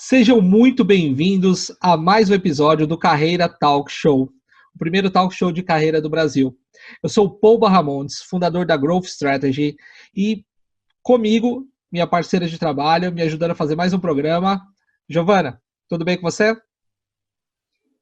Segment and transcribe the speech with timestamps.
[0.00, 4.32] Sejam muito bem-vindos a mais um episódio do Carreira Talk Show,
[4.72, 6.56] o primeiro talk show de carreira do Brasil.
[7.02, 9.76] Eu sou o Paul Barramontes, fundador da Growth Strategy,
[10.14, 10.44] e
[11.02, 14.64] comigo, minha parceira de trabalho, me ajudando a fazer mais um programa.
[15.08, 16.56] Giovana, tudo bem com você?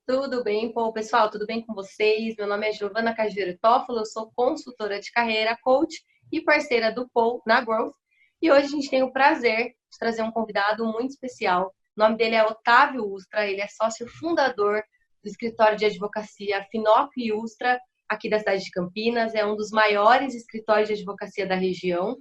[0.07, 0.93] Tudo bem, Paul.
[0.93, 2.37] Pessoal, tudo bem com vocês?
[2.37, 7.09] Meu nome é Giovana Cajueiro Toffolo, eu sou consultora de carreira, coach e parceira do
[7.09, 7.95] Paul na Growth.
[8.43, 12.17] E hoje a gente tem o prazer de trazer um convidado muito especial, o nome
[12.17, 14.83] dele é Otávio Ustra, ele é sócio fundador
[15.23, 20.35] do escritório de advocacia Finop Ustra, aqui da cidade de Campinas, é um dos maiores
[20.35, 22.17] escritórios de advocacia da região.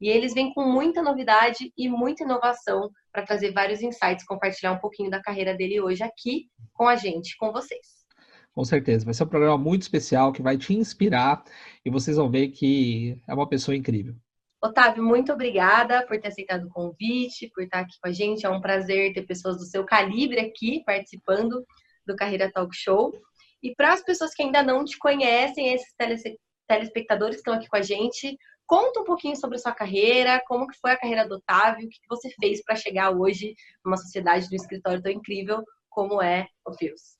[0.00, 4.78] E eles vêm com muita novidade e muita inovação para trazer vários insights, compartilhar um
[4.78, 8.00] pouquinho da carreira dele hoje aqui com a gente, com vocês.
[8.52, 11.44] Com certeza, vai ser um programa muito especial que vai te inspirar
[11.84, 14.14] e vocês vão ver que é uma pessoa incrível.
[14.62, 18.44] Otávio, muito obrigada por ter aceitado o convite, por estar aqui com a gente.
[18.44, 21.66] É um prazer ter pessoas do seu calibre aqui participando
[22.06, 23.12] do Carreira Talk Show.
[23.62, 25.94] E para as pessoas que ainda não te conhecem, esses
[26.68, 30.68] telespectadores que estão aqui com a gente, conta um pouquinho sobre a sua carreira, como
[30.68, 34.48] que foi a carreira do Otávio, o que você fez para chegar hoje numa sociedade
[34.48, 37.18] do escritório tão incrível como é o Fios.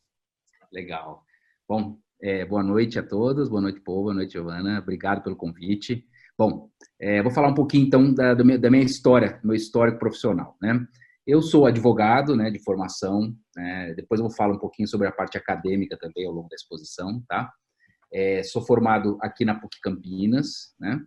[0.70, 1.24] Legal.
[1.66, 4.78] Bom, é, boa noite a todos, boa noite, povo, boa noite, Giovana.
[4.78, 6.06] Obrigado pelo convite.
[6.40, 10.86] Bom, é, vou falar um pouquinho então da, da, minha, história, meu histórico profissional, né?
[11.26, 13.36] Eu sou advogado, né, de formação.
[13.54, 13.92] Né?
[13.94, 17.22] Depois eu vou falar um pouquinho sobre a parte acadêmica também ao longo da exposição,
[17.28, 17.52] tá?
[18.10, 20.98] É, sou formado aqui na PUC Campinas, né?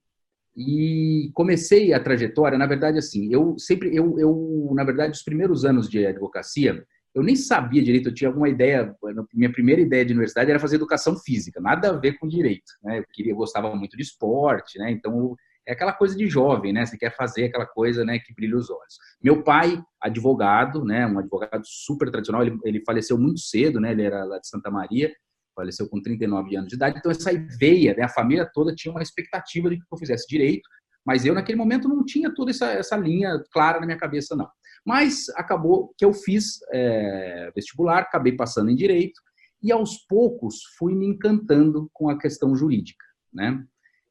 [0.56, 5.66] E comecei a trajetória, na verdade, assim, eu sempre, eu, eu, na verdade, os primeiros
[5.66, 8.96] anos de advocacia, eu nem sabia direito, eu tinha alguma ideia,
[9.34, 13.00] minha primeira ideia de universidade era fazer educação física, nada a ver com direito, né?
[13.00, 14.92] Eu queria, eu gostava muito de esporte, né?
[14.92, 15.36] Então,
[15.68, 16.86] é aquela coisa de jovem, né?
[16.86, 18.98] Você quer fazer aquela coisa, né, que brilha os olhos.
[19.22, 23.92] Meu pai, advogado, né, um advogado super tradicional, ele, ele faleceu muito cedo, né?
[23.92, 25.14] Ele era lá de Santa Maria,
[25.56, 26.98] faleceu com 39 anos de idade.
[26.98, 30.68] Então essa veia, né, a família toda tinha uma expectativa de que eu fizesse direito,
[31.06, 34.48] mas eu naquele momento não tinha toda essa, essa linha clara na minha cabeça não.
[34.86, 39.22] Mas acabou que eu fiz é, vestibular, acabei passando em direito
[39.62, 43.64] e aos poucos fui me encantando com a questão jurídica, né?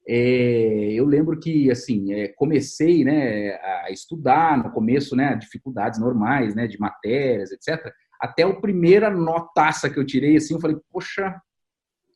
[0.08, 3.52] É, eu lembro que assim é, comecei né,
[3.84, 9.88] a estudar no começo né, dificuldades normais né, de matérias etc até a primeira notaça
[9.88, 11.40] que eu tirei assim eu falei poxa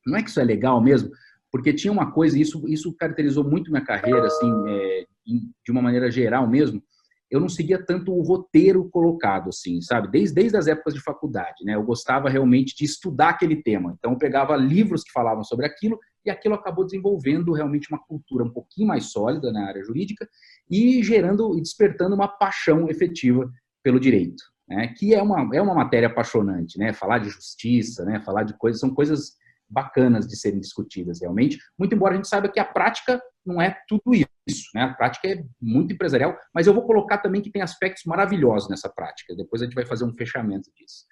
[0.04, 1.12] não é que isso é legal mesmo
[1.48, 6.10] porque tinha uma coisa isso isso caracterizou muito minha carreira assim é, de uma maneira
[6.10, 6.82] geral mesmo
[7.30, 10.08] eu não seguia tanto o roteiro colocado, assim, sabe?
[10.08, 11.74] Desde, desde as épocas de faculdade, né?
[11.74, 13.94] Eu gostava realmente de estudar aquele tema.
[13.98, 18.44] Então, eu pegava livros que falavam sobre aquilo e aquilo acabou desenvolvendo realmente uma cultura
[18.44, 20.28] um pouquinho mais sólida na área jurídica
[20.70, 23.50] e gerando e despertando uma paixão efetiva
[23.82, 24.94] pelo direito, né?
[24.96, 26.92] Que é uma, é uma matéria apaixonante, né?
[26.92, 28.20] Falar de justiça, né?
[28.20, 29.36] Falar de coisas, são coisas
[29.68, 33.76] bacanas de serem discutidas realmente, muito embora a gente saiba que a prática não é
[33.88, 34.14] tudo
[34.46, 34.82] isso, né?
[34.82, 38.88] A prática é muito empresarial, mas eu vou colocar também que tem aspectos maravilhosos nessa
[38.88, 39.34] prática.
[39.36, 41.04] Depois a gente vai fazer um fechamento disso.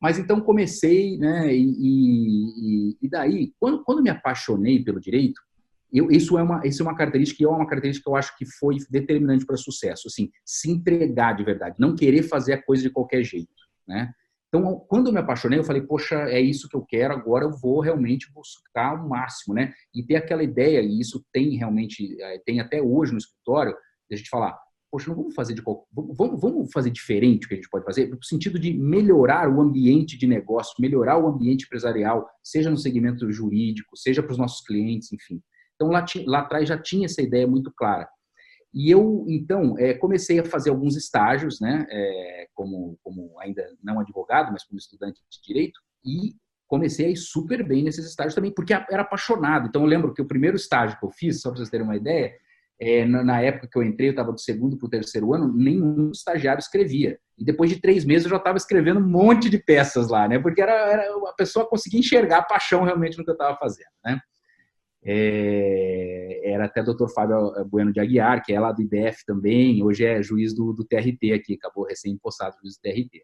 [0.00, 1.54] Mas então comecei, né?
[1.54, 5.40] E, e, e daí, quando, quando me apaixonei pelo direito,
[5.92, 8.36] eu, isso é uma isso é uma característica que é uma característica que eu acho
[8.36, 12.82] que foi determinante para sucesso, assim, se entregar de verdade, não querer fazer a coisa
[12.82, 13.48] de qualquer jeito,
[13.86, 14.12] né?
[14.54, 17.50] Então, quando eu me apaixonei, eu falei, poxa, é isso que eu quero, agora eu
[17.50, 19.74] vou realmente buscar o máximo, né?
[19.92, 23.72] E ter aquela ideia, e isso tem realmente, é, tem até hoje no escritório,
[24.08, 24.56] de a gente falar,
[24.92, 28.08] poxa, não vamos fazer de vamos, vamos fazer diferente o que a gente pode fazer,
[28.08, 33.28] no sentido de melhorar o ambiente de negócio, melhorar o ambiente empresarial, seja no segmento
[33.32, 35.42] jurídico, seja para os nossos clientes, enfim.
[35.74, 38.08] Então, lá, lá atrás já tinha essa ideia muito clara.
[38.74, 44.00] E eu, então, é, comecei a fazer alguns estágios, né, é, como, como ainda não
[44.00, 46.34] advogado, mas como estudante de direito, e
[46.66, 49.68] comecei a ir super bem nesses estágios também, porque era apaixonado.
[49.68, 51.96] Então, eu lembro que o primeiro estágio que eu fiz, só para vocês terem uma
[51.96, 52.32] ideia,
[52.80, 56.10] é, na, época que eu entrei, eu estava do segundo para o terceiro ano, nenhum
[56.10, 57.18] estagiário escrevia.
[57.38, 60.38] E depois de três meses eu já estava escrevendo um monte de peças lá, né?
[60.38, 63.86] Porque era, era a pessoa conseguia enxergar a paixão realmente no que eu estava fazendo,
[64.04, 64.20] né?
[65.06, 67.08] É, era até o Dr.
[67.14, 70.84] Fábio Bueno de Aguiar, que é lá do IDF também, hoje é juiz do, do
[70.84, 73.22] TRT aqui, acabou recém-impostado juiz do TRT.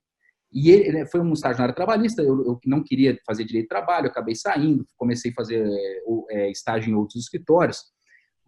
[0.52, 4.08] E ele né, foi um área trabalhista, eu, eu, não queria fazer direito de trabalho,
[4.08, 5.64] acabei saindo, comecei a fazer
[6.30, 7.78] é, estágio em outros escritórios,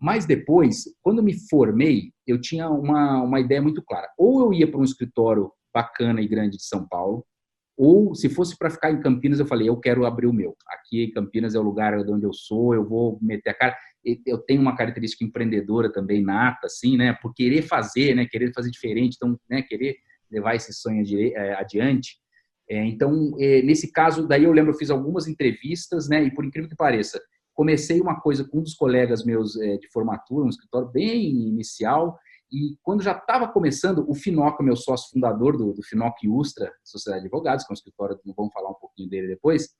[0.00, 4.08] mas depois, quando me formei, eu tinha uma, uma ideia muito clara.
[4.18, 7.24] Ou eu ia para um escritório bacana e grande de São Paulo,
[7.76, 10.54] ou, se fosse para ficar em Campinas, eu falei, eu quero abrir o meu.
[10.68, 13.76] Aqui em Campinas é o lugar onde eu sou, eu vou meter a cara.
[14.26, 17.12] Eu tenho uma característica empreendedora também nata, assim, né?
[17.14, 18.26] Por querer fazer, né?
[18.26, 19.62] Querer fazer diferente, então, né?
[19.62, 19.96] Querer
[20.30, 21.02] levar esse sonho
[21.34, 22.16] é, adiante.
[22.68, 26.22] É, então, é, nesse caso, daí eu lembro, eu fiz algumas entrevistas, né?
[26.22, 27.20] E por incrível que pareça,
[27.54, 32.18] comecei uma coisa com um dos colegas meus de formatura, um escritório bem inicial,
[32.52, 37.22] e quando já estava começando, o Finoc, meu sócio fundador do, do Finoc Ustra, Sociedade
[37.22, 39.70] de Advogados, que é um escritório, vamos falar um pouquinho dele depois,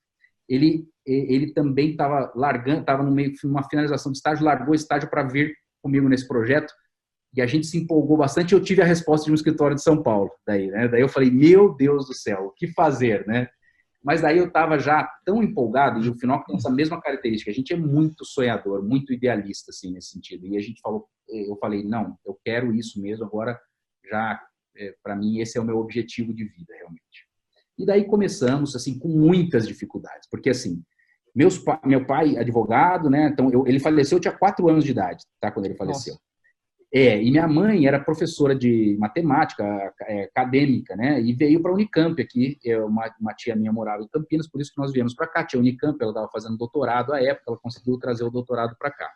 [0.49, 4.75] ele, ele também estava largando, estava no meio de uma finalização de estágio, largou o
[4.75, 6.73] estágio para vir comigo nesse projeto,
[7.35, 8.53] e a gente se empolgou bastante.
[8.53, 10.87] Eu tive a resposta de um escritório de São Paulo, daí, né?
[10.87, 13.47] Daí eu falei, meu Deus do céu, o que fazer, né?
[14.03, 17.49] Mas daí eu estava já tão empolgado, e o Finoc tem essa mesma característica.
[17.49, 20.45] A gente é muito sonhador, muito idealista, assim, nesse sentido.
[20.45, 23.59] E a gente falou, eu falei, não, eu quero isso mesmo, agora
[24.09, 24.41] já,
[24.75, 27.27] é, para mim, esse é o meu objetivo de vida, realmente.
[27.77, 30.83] E daí começamos, assim, com muitas dificuldades, porque, assim,
[31.35, 35.23] meus, meu pai, advogado, né, então eu, ele faleceu, eu tinha quatro anos de idade,
[35.39, 36.13] tá, quando ele faleceu.
[36.13, 36.33] Nossa.
[36.95, 39.63] É, e minha mãe era professora de matemática
[40.01, 41.19] é, acadêmica, né?
[41.19, 42.59] E veio para a Unicamp aqui.
[42.63, 45.43] Eu, uma, uma, tia minha morava em Campinas, por isso que nós viemos para cá.
[45.43, 49.09] Tia Unicamp, ela estava fazendo doutorado à época, ela conseguiu trazer o doutorado para cá.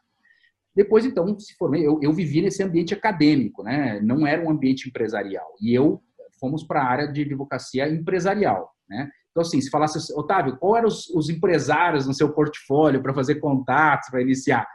[0.78, 1.86] Depois, então, se formei.
[1.86, 4.00] Eu, eu vivi nesse ambiente acadêmico, né?
[4.00, 5.56] Não era um ambiente empresarial.
[5.60, 6.02] E eu
[6.40, 9.10] fomos para a área de advocacia empresarial, né?
[9.32, 13.36] Então, assim, se falasse, Otávio, qual eram os, os empresários no seu portfólio para fazer
[13.36, 14.68] contatos, para iniciar?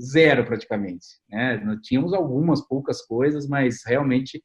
[0.00, 1.06] zero praticamente.
[1.28, 1.62] Né?
[1.64, 4.42] Nós tínhamos algumas poucas coisas, mas realmente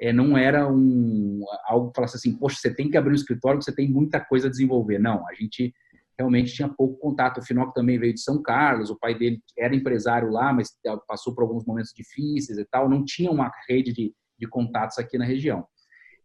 [0.00, 3.62] é, não era um algo que falasse assim, poxa, você tem que abrir um escritório,
[3.62, 4.98] você tem muita coisa a desenvolver.
[4.98, 5.72] Não, a gente
[6.20, 7.38] realmente tinha pouco contato.
[7.38, 10.68] O Finoc também veio de São Carlos, o pai dele era empresário lá, mas
[11.08, 15.16] passou por alguns momentos difíceis e tal, não tinha uma rede de, de contatos aqui
[15.16, 15.66] na região.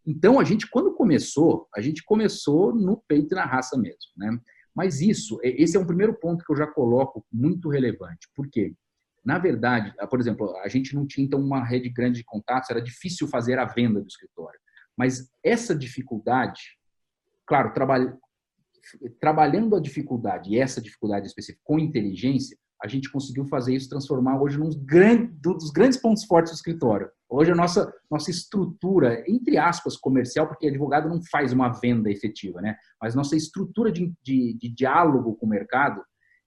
[0.05, 4.37] Então, a gente, quando começou, a gente começou no peito e na raça mesmo, né?
[4.75, 8.29] Mas isso, é, esse é um primeiro ponto que eu já coloco muito relevante.
[8.35, 8.75] Por quê?
[9.23, 12.69] Na verdade, ah, por exemplo, a gente não tinha então uma rede grande de contatos,
[12.69, 14.59] era difícil fazer a venda do escritório.
[14.95, 16.61] Mas essa dificuldade,
[17.47, 18.15] claro, trabalha,
[19.19, 24.39] trabalhando a dificuldade e essa dificuldade específica com inteligência, a gente conseguiu fazer isso transformar
[24.41, 27.09] hoje num grande, dos grandes pontos fortes do escritório.
[27.27, 32.61] Hoje a nossa, nossa estrutura, entre aspas, comercial, porque advogado não faz uma venda efetiva,
[32.61, 32.75] né?
[33.01, 36.01] Mas nossa estrutura de, de, de diálogo com o mercado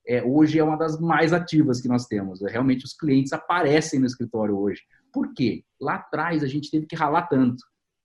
[0.06, 2.40] é, hoje é uma das mais ativas que nós temos.
[2.42, 4.80] Realmente os clientes aparecem no escritório hoje.
[5.12, 5.64] Por quê?
[5.80, 7.62] Lá atrás a gente teve que ralar tanto.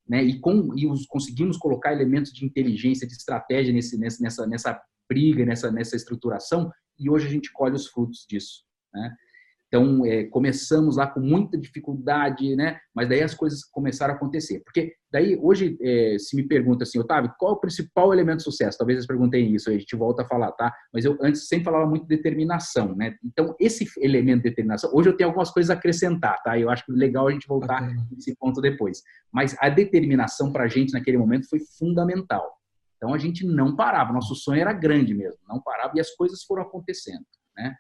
[0.08, 0.24] Né?
[0.24, 5.46] E, com, e os, conseguimos colocar elementos de inteligência, de estratégia nesse, nessa, nessa briga,
[5.46, 8.64] nessa, nessa estruturação, e hoje a gente colhe os frutos disso.
[8.94, 9.16] Né?
[9.74, 12.78] Então, é, começamos lá com muita dificuldade, né?
[12.94, 14.62] Mas daí as coisas começaram a acontecer.
[14.64, 18.44] Porque daí, hoje, é, se me pergunta assim, Otávio, qual é o principal elemento de
[18.44, 18.78] sucesso?
[18.78, 20.72] Talvez eles perguntem isso, a gente volta a falar, tá?
[20.94, 23.16] Mas eu antes sempre falava muito de determinação, né?
[23.26, 26.60] Então, esse elemento de determinação, hoje eu tenho algumas coisas a acrescentar, tá?
[26.60, 27.96] Eu acho legal a gente voltar okay.
[28.12, 29.02] nesse ponto depois.
[29.32, 32.60] Mas a determinação para a gente naquele momento foi fundamental.
[32.98, 36.44] Então, a gente não parava, nosso sonho era grande mesmo, não parava e as coisas
[36.44, 37.26] foram acontecendo,
[37.58, 37.76] né?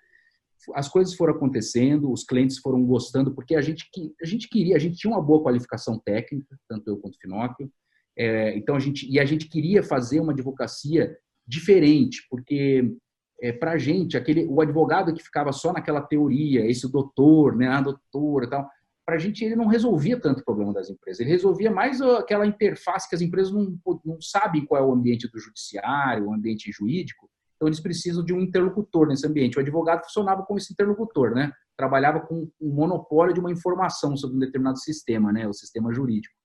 [0.73, 3.85] As coisas foram acontecendo, os clientes foram gostando, porque a gente,
[4.21, 7.71] a gente queria, a gente tinha uma boa qualificação técnica, tanto eu quanto o Finóquio,
[8.17, 12.95] é, então a gente, e a gente queria fazer uma advocacia diferente, porque
[13.41, 17.67] é, para a gente, aquele, o advogado que ficava só naquela teoria, esse doutor, né,
[17.67, 18.69] a doutora tal,
[19.05, 22.45] para a gente ele não resolvia tanto o problema das empresas, ele resolvia mais aquela
[22.45, 26.71] interface que as empresas não, não sabem qual é o ambiente do judiciário, o ambiente
[26.71, 27.29] jurídico,
[27.63, 29.57] então, eles precisam de um interlocutor nesse ambiente.
[29.57, 31.49] O advogado funcionava como esse interlocutor, né?
[31.77, 35.47] Trabalhava com um monopólio de uma informação sobre um determinado sistema, né?
[35.47, 36.35] O sistema jurídico.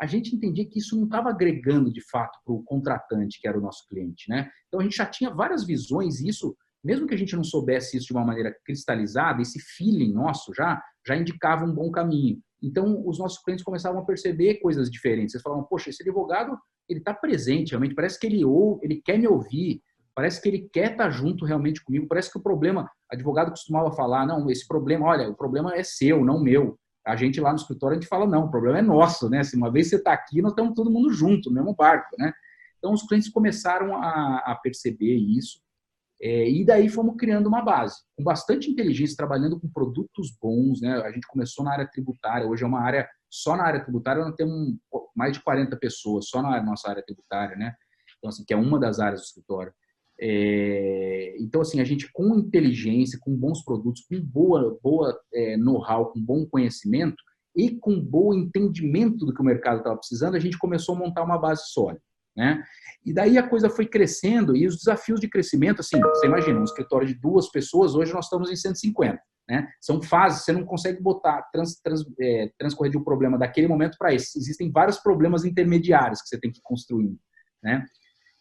[0.00, 3.56] A gente entendia que isso não estava agregando, de fato, para o contratante, que era
[3.56, 4.50] o nosso cliente, né?
[4.66, 7.96] Então, a gente já tinha várias visões e isso, mesmo que a gente não soubesse
[7.96, 12.40] isso de uma maneira cristalizada, esse feeling nosso já, já indicava um bom caminho.
[12.60, 15.34] Então, os nossos clientes começavam a perceber coisas diferentes.
[15.34, 19.18] Eles falavam, poxa, esse advogado, ele está presente, realmente, parece que ele ou ele quer
[19.20, 19.80] me ouvir,
[20.14, 22.06] Parece que ele quer estar junto realmente comigo.
[22.06, 26.24] Parece que o problema, advogado costumava falar, não, esse problema, olha, o problema é seu,
[26.24, 26.78] não meu.
[27.04, 29.42] A gente lá no escritório, a gente fala, não, o problema é nosso, né?
[29.42, 32.32] Se uma vez você está aqui, nós estamos todo mundo junto, no mesmo barco, né?
[32.78, 35.58] Então, os clientes começaram a, a perceber isso.
[36.20, 40.94] É, e daí fomos criando uma base, com bastante inteligência, trabalhando com produtos bons, né?
[41.02, 44.34] A gente começou na área tributária, hoje é uma área, só na área tributária nós
[44.36, 44.76] temos
[45.14, 47.74] mais de 40 pessoas, só na nossa área tributária, né?
[48.16, 49.74] Então, assim, que é uma das áreas do escritório.
[50.20, 56.12] É, então, assim, a gente com inteligência, com bons produtos, com boa, boa é, know-how,
[56.12, 57.16] com bom conhecimento
[57.56, 61.22] e com bom entendimento do que o mercado estava precisando, a gente começou a montar
[61.22, 62.02] uma base sólida.
[62.36, 62.62] Né?
[63.04, 66.64] E daí a coisa foi crescendo e os desafios de crescimento, assim, você imagina, um
[66.64, 69.20] escritório de duas pessoas, hoje nós estamos em 150.
[69.48, 69.68] Né?
[69.80, 73.96] São fases, você não consegue botar, trans, trans, é, transcorrer de um problema daquele momento
[73.98, 74.38] para esse.
[74.38, 77.16] Existem vários problemas intermediários que você tem que construir.
[77.62, 77.84] Né?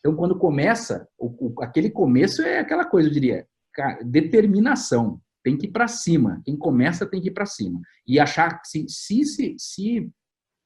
[0.03, 5.21] Então, quando começa, o, o, aquele começo é aquela coisa, eu diria, cara, determinação.
[5.41, 6.41] Tem que ir para cima.
[6.43, 7.79] Quem começa tem que ir para cima.
[8.05, 10.11] E achar que se, se, se, se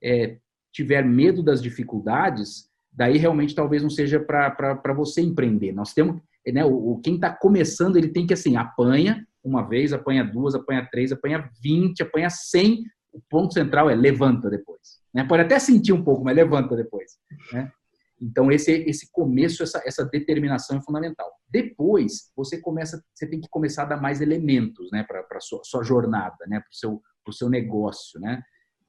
[0.03, 0.38] é,
[0.74, 5.72] tiver medo das dificuldades, daí realmente talvez não seja para você empreender.
[5.72, 10.24] Nós temos, né, o, quem está começando, ele tem que assim, apanha, uma vez, apanha
[10.24, 12.84] duas, apanha três, apanha vinte, apanha cem.
[13.13, 15.00] O ponto central é levanta depois.
[15.13, 15.24] Né?
[15.24, 17.13] Pode até sentir um pouco, mas levanta depois.
[17.51, 17.72] Né?
[18.20, 21.32] Então, esse, esse começo, essa, essa determinação é fundamental.
[21.50, 25.62] Depois, você começa, você tem que começar a dar mais elementos né, para a sua,
[25.64, 28.20] sua, jornada, né, para o seu, seu negócio.
[28.20, 28.42] Né?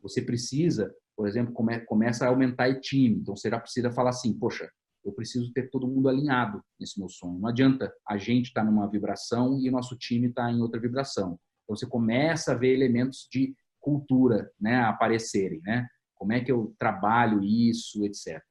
[0.03, 3.17] Você precisa, por exemplo, come, começa a aumentar o time.
[3.17, 4.69] Então, você já precisa falar assim, poxa,
[5.05, 7.39] eu preciso ter todo mundo alinhado nesse meu sonho.
[7.39, 10.61] Não adianta a gente estar tá numa vibração e o nosso time estar tá em
[10.61, 11.39] outra vibração.
[11.65, 15.87] Então você começa a ver elementos de cultura, né, aparecerem, né?
[16.15, 18.43] Como é que eu trabalho isso, etc.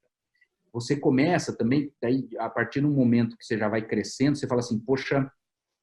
[0.74, 4.60] Você começa também, daí, a partir do momento que você já vai crescendo, você fala
[4.60, 5.32] assim, poxa,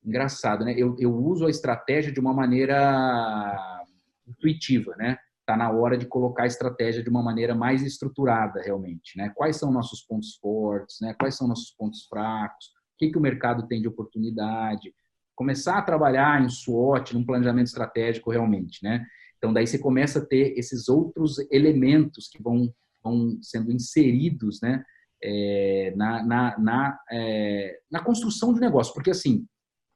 [0.05, 0.75] engraçado, né?
[0.77, 3.83] Eu, eu uso a estratégia de uma maneira
[4.27, 5.19] intuitiva, né?
[5.45, 9.31] está na hora de colocar a estratégia de uma maneira mais estruturada realmente, né?
[9.35, 11.15] Quais são nossos pontos fortes, né?
[11.19, 12.67] Quais são nossos pontos fracos?
[12.67, 14.95] O que, que o mercado tem de oportunidade?
[15.35, 19.05] Começar a trabalhar em SWOT, num planejamento estratégico realmente, né?
[19.37, 22.73] Então daí você começa a ter esses outros elementos que vão,
[23.05, 24.83] vão sendo inseridos, né?
[25.23, 29.47] É, na, na, na, é, na construção de negócio, porque assim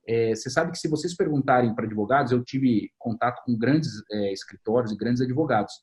[0.08, 4.32] é, você sabe que se vocês perguntarem para advogados, eu tive contato com grandes é,
[4.32, 5.74] escritórios e grandes advogados.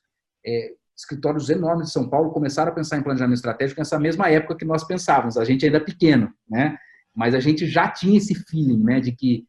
[0.44, 4.56] É, escritórios enormes de São Paulo começaram a pensar em planejamento estratégico nessa mesma época
[4.56, 5.36] que nós pensávamos.
[5.36, 6.76] A gente ainda é pequeno, né?
[7.14, 9.46] Mas a gente já tinha esse feeling, né, de que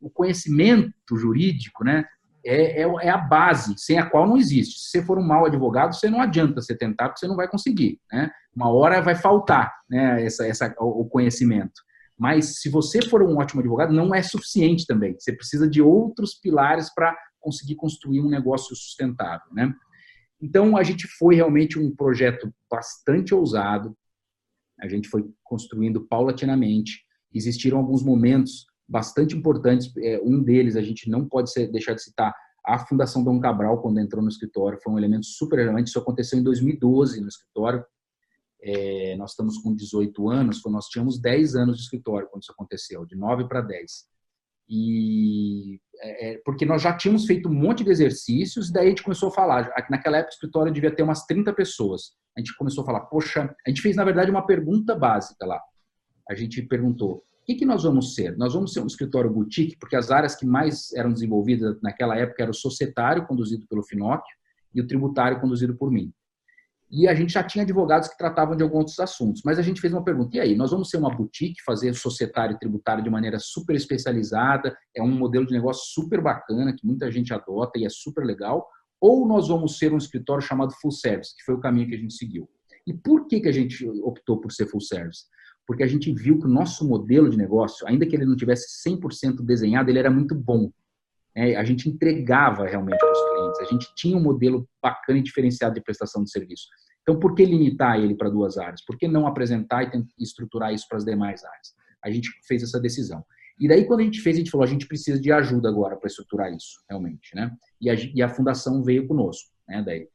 [0.00, 2.04] o conhecimento jurídico, né,
[2.44, 4.78] é, é, é, a base, sem a qual não existe.
[4.80, 7.48] Se você for um mau advogado, você não adianta você tentar, porque você não vai
[7.48, 8.30] conseguir, né?
[8.54, 11.80] Uma hora vai faltar, né, essa, essa, o conhecimento.
[12.18, 15.16] Mas se você for um ótimo advogado, não é suficiente também.
[15.18, 19.74] Você precisa de outros pilares para conseguir construir um negócio sustentável, né?
[20.40, 23.96] Então a gente foi realmente um projeto bastante ousado.
[24.80, 27.04] A gente foi construindo paulatinamente.
[27.32, 29.92] Existiram alguns momentos bastante importantes.
[29.98, 32.34] É, um deles a gente não pode deixar de citar
[32.64, 35.88] a Fundação Dom Cabral quando entrou no escritório foi um elemento super relevante.
[35.88, 37.84] Isso aconteceu em 2012 no escritório
[38.62, 43.04] é, nós estamos com 18 anos, nós tínhamos 10 anos de escritório quando isso aconteceu,
[43.04, 44.06] de 9 para 10.
[44.68, 49.02] E é, é, porque nós já tínhamos feito um monte de exercícios, daí a gente
[49.02, 49.68] começou a falar.
[49.90, 52.12] Naquela época, o escritório devia ter umas 30 pessoas.
[52.36, 55.60] A gente começou a falar, poxa, a gente fez, na verdade, uma pergunta básica lá.
[56.30, 58.36] A gente perguntou: o que, que nós vamos ser?
[58.38, 62.40] Nós vamos ser um escritório boutique, porque as áreas que mais eram desenvolvidas naquela época
[62.40, 64.32] eram o societário, conduzido pelo Finóquio,
[64.72, 66.12] e o tributário, conduzido por mim.
[66.88, 69.42] E a gente já tinha advogados que tratavam de alguns outros assuntos.
[69.44, 72.54] Mas a gente fez uma pergunta: e aí, nós vamos ser uma boutique, fazer societário
[72.54, 74.76] e tributário de maneira super especializada?
[74.94, 78.68] É um modelo de negócio super bacana, que muita gente adota e é super legal.
[79.00, 81.98] Ou nós vamos ser um escritório chamado full service, que foi o caminho que a
[81.98, 82.48] gente seguiu.
[82.86, 85.24] E por que, que a gente optou por ser full service?
[85.66, 88.88] Porque a gente viu que o nosso modelo de negócio, ainda que ele não tivesse
[88.88, 90.70] 100% desenhado, ele era muito bom.
[91.34, 95.22] É, a gente entregava realmente para os clientes, a gente tinha um modelo bacana e
[95.22, 96.66] diferenciado de prestação de serviço.
[97.02, 98.84] Então, por que limitar ele para duas áreas?
[98.84, 101.74] Por que não apresentar e estruturar isso para as demais áreas?
[102.04, 103.24] A gente fez essa decisão.
[103.58, 105.96] E daí, quando a gente fez, a gente falou, a gente precisa de ajuda agora
[105.96, 107.50] para estruturar isso, realmente, né?
[107.80, 109.82] E a, e a fundação veio conosco, né?
[109.84, 110.08] Daí,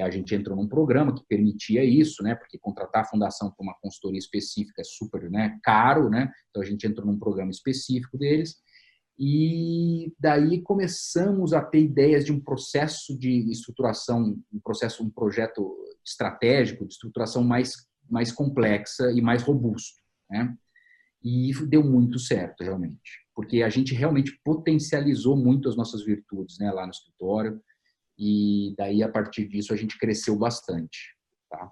[0.00, 2.34] a gente entrou num programa que permitia isso, né?
[2.34, 5.58] Porque contratar a fundação para uma consultoria específica é super, né?
[5.62, 6.30] Caro, né?
[6.48, 8.56] Então, a gente entrou num programa específico deles
[9.18, 15.76] e daí começamos a ter ideias de um processo de estruturação, um processo, um projeto
[16.04, 20.00] estratégico de estruturação mais, mais complexa e mais robusto.
[20.30, 20.54] Né?
[21.22, 26.72] E deu muito certo, realmente, porque a gente realmente potencializou muito as nossas virtudes né,
[26.72, 27.62] lá no escritório,
[28.18, 31.16] e daí, a partir disso, a gente cresceu bastante.
[31.50, 31.70] Tá?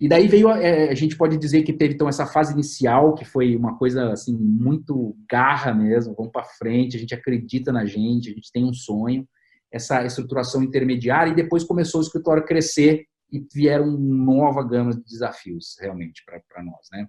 [0.00, 3.24] E daí veio, é, a gente pode dizer que teve então essa fase inicial, que
[3.24, 8.30] foi uma coisa assim, muito garra mesmo, vamos para frente, a gente acredita na gente,
[8.30, 9.28] a gente tem um sonho,
[9.70, 15.04] essa estruturação intermediária, e depois começou o escritório a crescer e vieram nova gama de
[15.04, 17.06] desafios realmente para nós, né?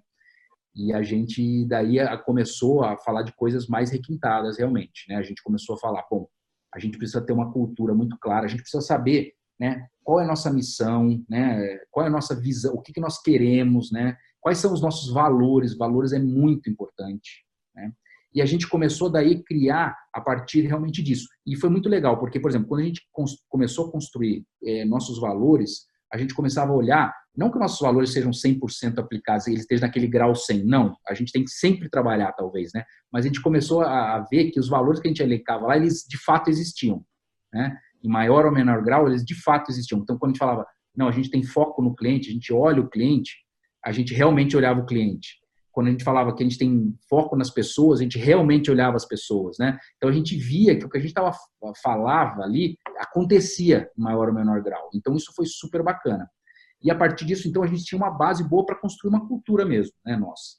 [0.74, 5.16] E a gente daí começou a falar de coisas mais requintadas realmente, né?
[5.16, 6.26] A gente começou a falar, bom,
[6.74, 9.86] a gente precisa ter uma cultura muito clara, a gente precisa saber né?
[10.02, 11.78] Qual é a nossa missão, né?
[11.88, 14.16] Qual é a nossa visão, o que, que nós queremos, né?
[14.40, 15.76] Quais são os nossos valores?
[15.76, 17.92] Valores é muito importante, né?
[18.34, 21.28] E a gente começou daí criar a partir realmente disso.
[21.46, 23.02] E foi muito legal, porque, por exemplo, quando a gente
[23.48, 28.12] começou a construir é, nossos valores, a gente começava a olhar, não que nossos valores
[28.12, 30.96] sejam 100% aplicados, eles estejam naquele grau 100, não.
[31.08, 32.84] A gente tem que sempre trabalhar, talvez, né?
[33.10, 36.04] Mas a gente começou a ver que os valores que a gente elencava lá, eles
[36.08, 37.02] de fato existiam,
[37.52, 37.76] né?
[38.04, 40.00] Em maior ou menor grau, eles de fato existiam.
[40.00, 42.82] Então, quando a gente falava, não, a gente tem foco no cliente, a gente olha
[42.82, 43.32] o cliente,
[43.84, 45.41] a gente realmente olhava o cliente
[45.72, 48.96] quando a gente falava que a gente tem foco nas pessoas, a gente realmente olhava
[48.96, 49.78] as pessoas, né?
[49.96, 51.32] Então a gente via que o que a gente tava,
[51.82, 54.90] falava ali acontecia em maior ou menor grau.
[54.94, 56.28] Então isso foi super bacana.
[56.82, 59.64] E a partir disso, então, a gente tinha uma base boa para construir uma cultura
[59.64, 60.56] mesmo, né, nossa.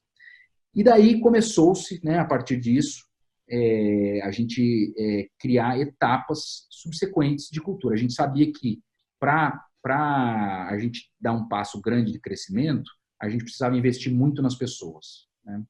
[0.74, 3.04] E daí começou-se, né, a partir disso,
[3.50, 7.94] é, a gente é, criar etapas subsequentes de cultura.
[7.94, 8.82] A gente sabia que
[9.20, 12.90] para a gente dar um passo grande de crescimento,
[13.24, 15.28] a gente precisava investir muito nas pessoas.
[15.46, 15.64] Né?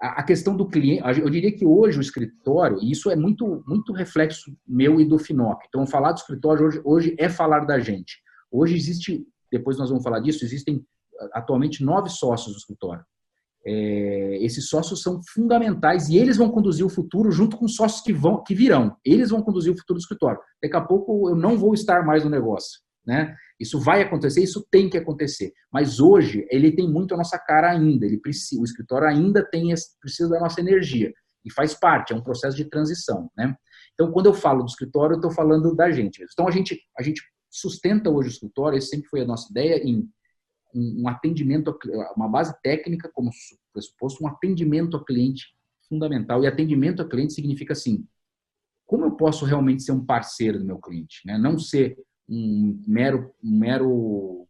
[0.00, 3.92] A, questão do cliente, eu diria que hoje o escritório, e isso é muito, muito
[3.92, 5.62] reflexo meu e do Finoc.
[5.68, 8.18] Então, falar do escritório hoje, hoje é falar da gente.
[8.50, 10.84] Hoje existe, depois nós vamos falar disso, existem
[11.32, 13.04] atualmente nove sócios do escritório.
[13.64, 18.00] É, esses sócios são fundamentais e eles vão conduzir o futuro junto com os sócios
[18.00, 18.96] que vão que virão.
[19.04, 20.40] Eles vão conduzir o futuro do escritório.
[20.62, 23.36] Daqui a pouco eu não vou estar mais no negócio, né?
[23.58, 25.52] Isso vai acontecer, isso tem que acontecer.
[25.72, 28.04] Mas hoje ele tem muito a nossa cara ainda.
[28.04, 31.12] Ele precisa, o escritório ainda tem precisa da nossa energia
[31.44, 32.12] e faz parte.
[32.12, 33.54] É um processo de transição, né?
[33.94, 36.22] Então, quando eu falo do escritório, eu estou falando da gente.
[36.30, 38.76] Então, a gente a gente sustenta hoje o escritório.
[38.76, 40.08] Esse sempre foi a nossa ideia em
[40.74, 41.74] um atendimento,
[42.14, 43.30] uma base técnica como
[43.72, 45.46] pressuposto, um atendimento ao cliente
[45.88, 46.42] fundamental.
[46.42, 48.06] E atendimento ao cliente significa assim:
[48.84, 51.38] como eu posso realmente ser um parceiro do meu cliente, né?
[51.38, 51.96] Não ser
[52.28, 54.46] um mero, um mero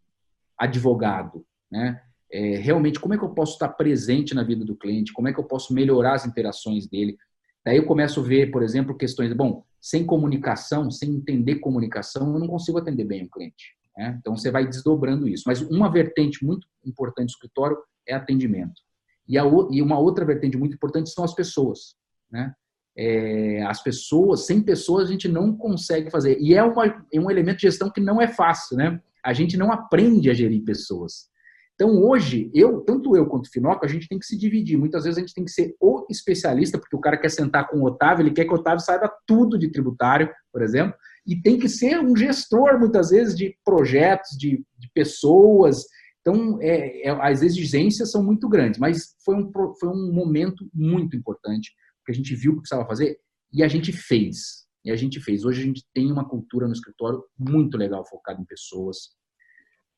[0.58, 2.00] advogado, né?
[2.32, 5.12] É, realmente, como é que eu posso estar presente na vida do cliente?
[5.12, 7.16] Como é que eu posso melhorar as interações dele?
[7.64, 12.40] Daí eu começo a ver, por exemplo, questões, bom, sem comunicação, sem entender comunicação, eu
[12.40, 13.76] não consigo atender bem o cliente.
[13.96, 14.16] Né?
[14.20, 15.44] Então, você vai desdobrando isso.
[15.46, 18.82] Mas uma vertente muito importante do escritório é atendimento.
[19.28, 21.96] E, a, e uma outra vertente muito importante são as pessoas.
[22.30, 22.52] Né?
[22.98, 26.38] É, as pessoas, sem pessoas a gente não consegue fazer.
[26.40, 29.00] E é, uma, é um elemento de gestão que não é fácil, né?
[29.24, 31.28] A gente não aprende a gerir pessoas.
[31.76, 34.78] Então, hoje, eu, tanto eu quanto o Finoco, a gente tem que se dividir.
[34.78, 37.80] Muitas vezes a gente tem que ser o especialista, porque o cara quer sentar com
[37.80, 40.94] o Otávio, ele quer que o Otávio saiba tudo de tributário, por exemplo,
[41.26, 45.84] e tem que ser um gestor, muitas vezes, de projetos, de, de pessoas.
[46.22, 51.14] Então, é, é, as exigências são muito grandes, mas foi um, foi um momento muito
[51.14, 51.72] importante
[52.06, 53.18] porque a gente viu o que precisava fazer
[53.52, 54.64] e a gente fez.
[54.84, 55.44] E a gente fez.
[55.44, 59.10] Hoje a gente tem uma cultura no escritório muito legal, focada em pessoas.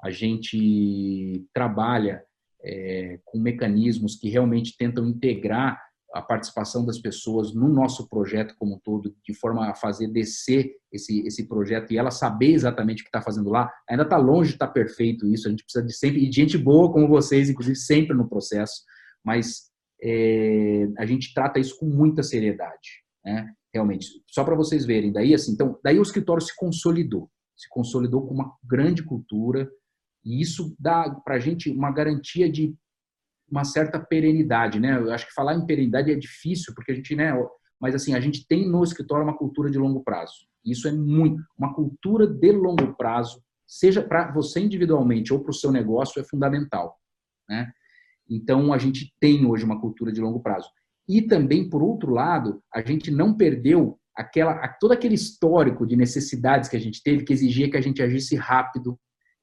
[0.03, 2.25] A gente trabalha
[2.65, 5.79] é, com mecanismos que realmente tentam integrar
[6.15, 10.73] a participação das pessoas no nosso projeto como um todo, de forma a fazer descer
[10.91, 13.71] esse, esse projeto e ela saber exatamente o que está fazendo lá.
[13.91, 16.35] Ainda está longe de estar tá perfeito isso, a gente precisa de sempre, e de
[16.35, 18.83] gente boa como vocês, inclusive, sempre no processo,
[19.23, 19.69] mas
[20.03, 23.53] é, a gente trata isso com muita seriedade, né?
[23.73, 28.27] Realmente, só para vocês verem, daí assim, então, daí o escritório se consolidou, se consolidou
[28.27, 29.71] com uma grande cultura
[30.25, 32.75] e isso dá para a gente uma garantia de
[33.51, 34.99] uma certa perenidade, né?
[34.99, 37.33] Eu acho que falar em perenidade é difícil porque a gente, né?
[37.81, 40.47] Mas assim, a gente tem no escritório uma cultura de longo prazo.
[40.65, 45.55] Isso é muito uma cultura de longo prazo, seja para você individualmente ou para o
[45.55, 46.97] seu negócio, é fundamental,
[47.49, 47.73] né?
[48.29, 50.69] Então, a gente tem hoje uma cultura de longo prazo.
[51.09, 56.69] E também, por outro lado, a gente não perdeu aquela, todo aquele histórico de necessidades
[56.69, 58.99] que a gente teve, que exigia que a gente agisse rápido,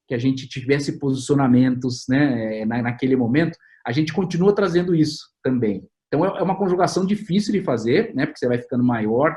[0.07, 3.57] que a gente tivesse posicionamentos né, naquele momento.
[3.85, 5.87] A gente continua trazendo isso também.
[6.07, 9.35] Então, é, é uma conjugação difícil de fazer, né, porque você vai ficando maior,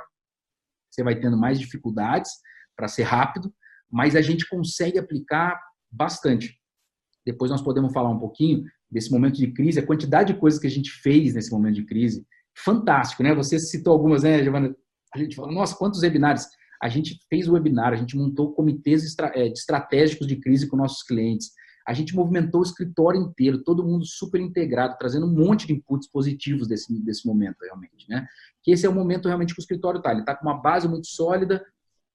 [0.90, 2.30] você vai tendo mais dificuldades
[2.76, 3.52] para ser rápido,
[3.90, 5.58] mas a gente consegue aplicar
[5.90, 6.58] bastante.
[7.24, 10.66] Depois nós podemos falar um pouquinho desse momento de crise, a quantidade de coisas que
[10.66, 12.26] a gente fez nesse momento de crise.
[12.56, 13.34] Fantástico, né?
[13.34, 14.74] Você citou algumas, né, Giovana?
[15.14, 16.46] A gente falou, nossa, quantos webinários.
[16.80, 21.02] A gente fez o webinar, a gente montou comitês eh, estratégicos de crise com nossos
[21.02, 21.50] clientes.
[21.86, 26.08] A gente movimentou o escritório inteiro, todo mundo super integrado, trazendo um monte de inputs
[26.08, 28.26] positivos desse, desse momento, realmente, né?
[28.62, 30.12] Que esse é o momento realmente que o escritório está.
[30.12, 31.64] Ele está com uma base muito sólida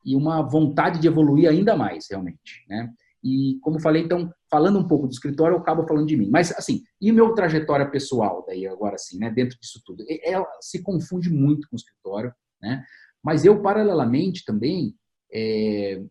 [0.05, 2.93] e uma vontade de evoluir ainda mais, realmente, né?
[3.23, 6.29] E, como falei, então, falando um pouco do escritório, eu acabo falando de mim.
[6.29, 10.03] Mas, assim, e meu trajetória pessoal, daí, agora assim, né, dentro disso tudo?
[10.23, 12.83] Ela se confunde muito com o escritório, né?
[13.23, 14.93] Mas eu, paralelamente, também,
[15.33, 16.03] é,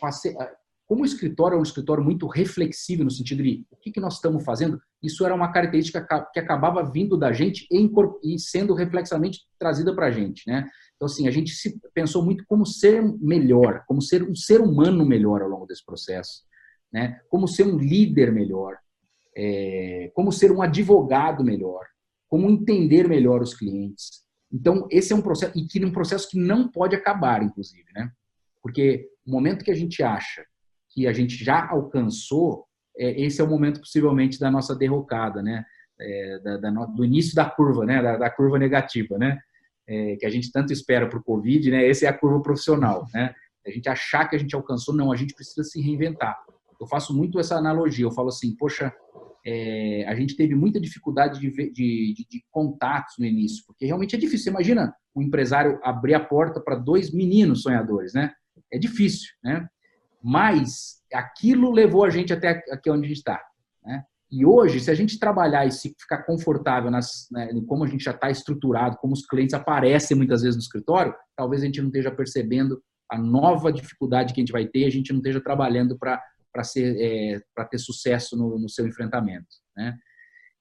[0.00, 0.34] passei,
[0.86, 4.16] como o escritório é um escritório muito reflexivo no sentido de o que, que nós
[4.16, 9.94] estamos fazendo, isso era uma característica que acabava vindo da gente e sendo reflexamente trazida
[9.94, 10.68] para a gente, né?
[10.94, 15.04] Então, assim, a gente se pensou muito como ser melhor, como ser um ser humano
[15.04, 16.42] melhor ao longo desse processo,
[16.92, 17.20] né?
[17.28, 18.76] Como ser um líder melhor,
[19.36, 21.86] é, como ser um advogado melhor,
[22.28, 24.22] como entender melhor os clientes.
[24.52, 28.10] Então, esse é um processo, e que um processo que não pode acabar, inclusive, né?
[28.62, 30.44] Porque o momento que a gente acha
[30.90, 35.64] que a gente já alcançou, é, esse é o momento possivelmente da nossa derrocada, né?
[35.98, 38.02] É, da, da, do início da curva, né?
[38.02, 39.38] Da, da curva negativa, né?
[39.86, 41.88] É, que a gente tanto espera para o Covid, né?
[41.88, 43.34] Essa é a curva profissional, né?
[43.66, 46.36] A gente achar que a gente alcançou, não, a gente precisa se reinventar.
[46.82, 48.92] Eu faço muito essa analogia, eu falo assim, poxa,
[49.46, 54.16] é, a gente teve muita dificuldade de, de, de, de, contatos no início, porque realmente
[54.16, 54.44] é difícil.
[54.44, 58.32] Você imagina um empresário abrir a porta para dois meninos sonhadores, né?
[58.72, 59.68] É difícil, né?
[60.22, 63.40] Mas aquilo levou a gente até aqui onde a gente está.
[63.84, 64.02] Né?
[64.30, 68.04] E hoje, se a gente trabalhar e se ficar confortável nas, né, como a gente
[68.04, 71.88] já está estruturado, como os clientes aparecem muitas vezes no escritório, talvez a gente não
[71.88, 75.98] esteja percebendo a nova dificuldade que a gente vai ter, a gente não esteja trabalhando
[75.98, 76.22] para
[76.76, 79.96] é, para ter sucesso no, no seu enfrentamento, né?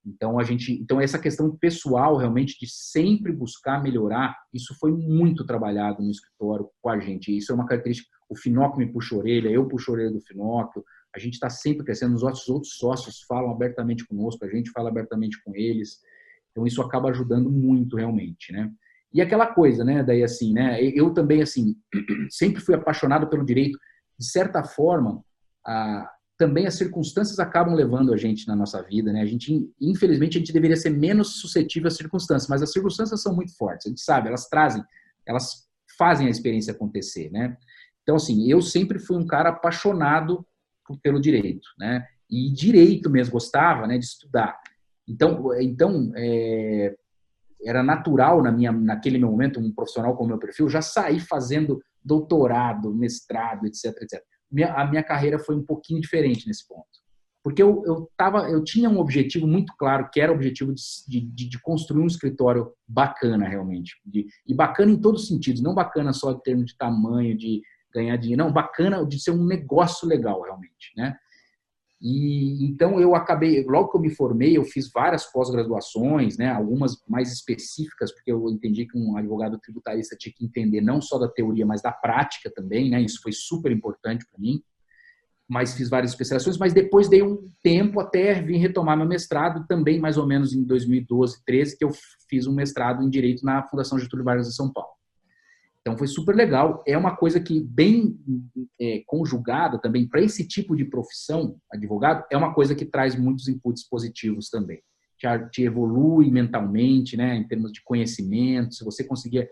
[0.06, 5.46] Então a gente, então essa questão pessoal realmente de sempre buscar melhorar, isso foi muito
[5.46, 7.36] trabalhado no escritório com a gente.
[7.36, 8.10] Isso é uma característica.
[8.28, 10.84] O Finóquio me puxa a orelha, eu puxo a orelha do Finóquio.
[11.16, 12.16] A gente está sempre crescendo.
[12.16, 16.00] Os outros, outros sócios falam abertamente conosco, a gente fala abertamente com eles.
[16.52, 18.72] Então isso acaba ajudando muito realmente, né?
[19.14, 20.04] E aquela coisa, né?
[20.04, 20.82] Daí assim, né?
[20.82, 21.76] Eu também assim
[22.30, 23.78] sempre fui apaixonado pelo direito.
[24.18, 25.24] De certa forma,
[25.66, 26.10] a
[26.42, 29.22] também as circunstâncias acabam levando a gente na nossa vida, né?
[29.22, 33.36] A gente, infelizmente, a gente deveria ser menos suscetível às circunstâncias, mas as circunstâncias são
[33.36, 33.86] muito fortes.
[33.86, 34.84] A gente sabe, elas trazem,
[35.24, 37.56] elas fazem a experiência acontecer, né?
[38.02, 40.44] Então, assim, eu sempre fui um cara apaixonado
[41.04, 42.08] pelo direito, né?
[42.28, 44.60] E direito mesmo, gostava, né, de estudar.
[45.08, 46.96] Então, então é,
[47.64, 51.80] era natural na minha, naquele momento, um profissional com o meu perfil, já sair fazendo
[52.04, 56.86] doutorado, mestrado, etc, etc minha, a minha carreira foi um pouquinho diferente nesse ponto.
[57.44, 60.74] Porque eu, eu, tava, eu tinha um objetivo muito claro, que era o objetivo
[61.08, 63.96] de, de, de construir um escritório bacana, realmente.
[64.06, 67.62] De, e bacana em todos os sentidos, não bacana só em termos de tamanho, de
[67.92, 71.16] ganhar dinheiro, não, bacana de ser um negócio legal, realmente, né?
[72.02, 76.98] E então eu acabei, logo que eu me formei, eu fiz várias pós-graduações, né, algumas
[77.08, 81.28] mais específicas, porque eu entendi que um advogado tributarista tinha que entender não só da
[81.28, 83.00] teoria, mas da prática também, né?
[83.02, 84.64] Isso foi super importante para mim.
[85.48, 90.00] Mas fiz várias especializações, mas depois dei um tempo até vir retomar meu mestrado, também
[90.00, 91.92] mais ou menos em 2012, 13, que eu
[92.30, 95.01] fiz um mestrado em direito na Fundação Getúlio Vargas de São Paulo.
[95.82, 96.84] Então foi super legal.
[96.88, 98.16] É uma coisa que, bem
[98.80, 103.48] é, conjugada também para esse tipo de profissão, advogado, é uma coisa que traz muitos
[103.48, 104.82] inputs positivos também.
[105.18, 108.76] Te, te evolui mentalmente, né, em termos de conhecimento.
[108.76, 109.50] Se você conseguir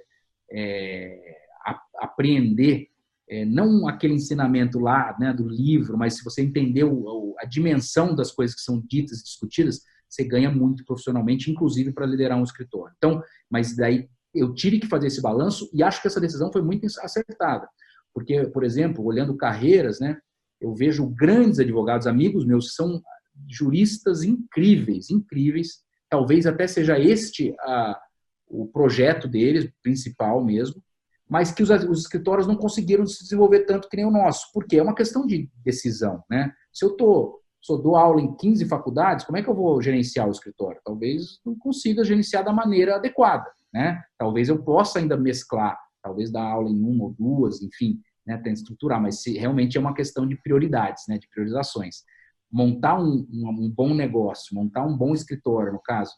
[0.52, 2.88] é, a, apreender,
[3.28, 8.32] é, não aquele ensinamento lá né, do livro, mas se você entendeu a dimensão das
[8.32, 12.94] coisas que são ditas e discutidas, você ganha muito profissionalmente, inclusive para liderar um escritório.
[12.98, 16.62] Então, mas daí eu tive que fazer esse balanço e acho que essa decisão foi
[16.62, 17.68] muito acertada.
[18.14, 20.18] Porque, por exemplo, olhando carreiras, né,
[20.60, 23.02] eu vejo grandes advogados, amigos meus, que são
[23.48, 25.82] juristas incríveis, incríveis.
[26.10, 28.00] Talvez até seja este a,
[28.48, 30.84] o projeto deles, principal mesmo,
[31.28, 34.52] mas que os, os, escritórios não conseguiram se desenvolver tanto que nem o nosso.
[34.54, 36.24] Porque é uma questão de decisão.
[36.30, 36.52] Né?
[36.74, 39.82] Se eu tô, se eu dou aula em 15 faculdades, como é que eu vou
[39.82, 40.82] gerenciar o escritório?
[40.84, 44.02] Talvez não consiga gerenciar da maneira adequada né?
[44.18, 48.54] Talvez eu possa ainda mesclar, talvez dar aula em uma ou duas, enfim, né, tem
[48.54, 52.04] estruturar, mas se, realmente é uma questão de prioridades, né, de priorizações.
[52.52, 56.14] Montar um, um, um bom negócio, montar um bom escritório, no caso,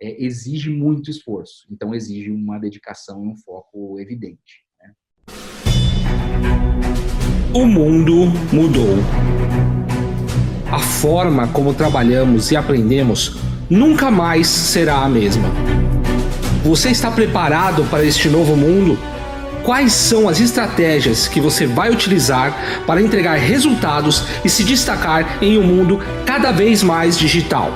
[0.00, 1.66] é, exige muito esforço.
[1.70, 4.64] Então, exige uma dedicação e um foco evidente.
[4.80, 4.94] Né?
[7.54, 8.96] O mundo mudou.
[10.72, 13.36] A forma como trabalhamos e aprendemos
[13.68, 15.48] nunca mais será a mesma.
[16.62, 18.98] Você está preparado para este novo mundo?
[19.62, 22.54] Quais são as estratégias que você vai utilizar
[22.86, 27.72] para entregar resultados e se destacar em um mundo cada vez mais digital?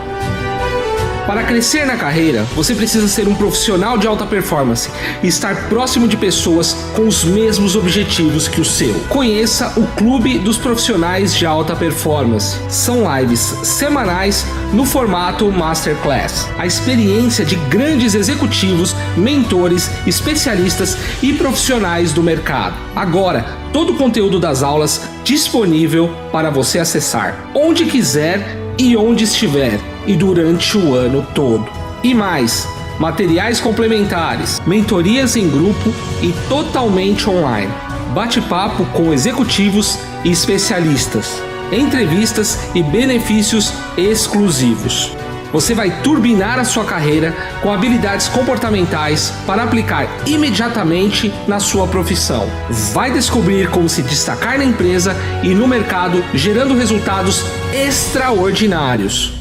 [1.27, 4.91] Para crescer na carreira, você precisa ser um profissional de alta performance
[5.23, 8.95] e estar próximo de pessoas com os mesmos objetivos que o seu.
[9.09, 12.59] Conheça o Clube dos Profissionais de Alta Performance.
[12.69, 16.47] São lives semanais no formato Masterclass.
[16.59, 22.77] A experiência de grandes executivos, mentores, especialistas e profissionais do mercado.
[22.95, 28.45] Agora, todo o conteúdo das aulas disponível para você acessar onde quiser
[28.77, 31.67] e onde estiver e durante o ano todo.
[32.03, 37.73] E mais, materiais complementares, mentorias em grupo e totalmente online.
[38.13, 45.13] Bate-papo com executivos e especialistas, entrevistas e benefícios exclusivos.
[45.55, 52.49] Você vai turbinar a sua carreira com habilidades comportamentais para aplicar imediatamente na sua profissão.
[52.93, 55.15] Vai descobrir como se destacar na empresa
[55.45, 59.34] e no mercado, gerando resultados extraordinários.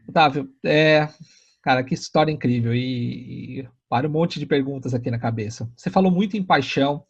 [0.08, 1.08] Otávio, é,
[1.60, 5.70] cara, que história incrível e, e para um monte de perguntas aqui na cabeça.
[5.76, 7.04] Você falou muito em paixão,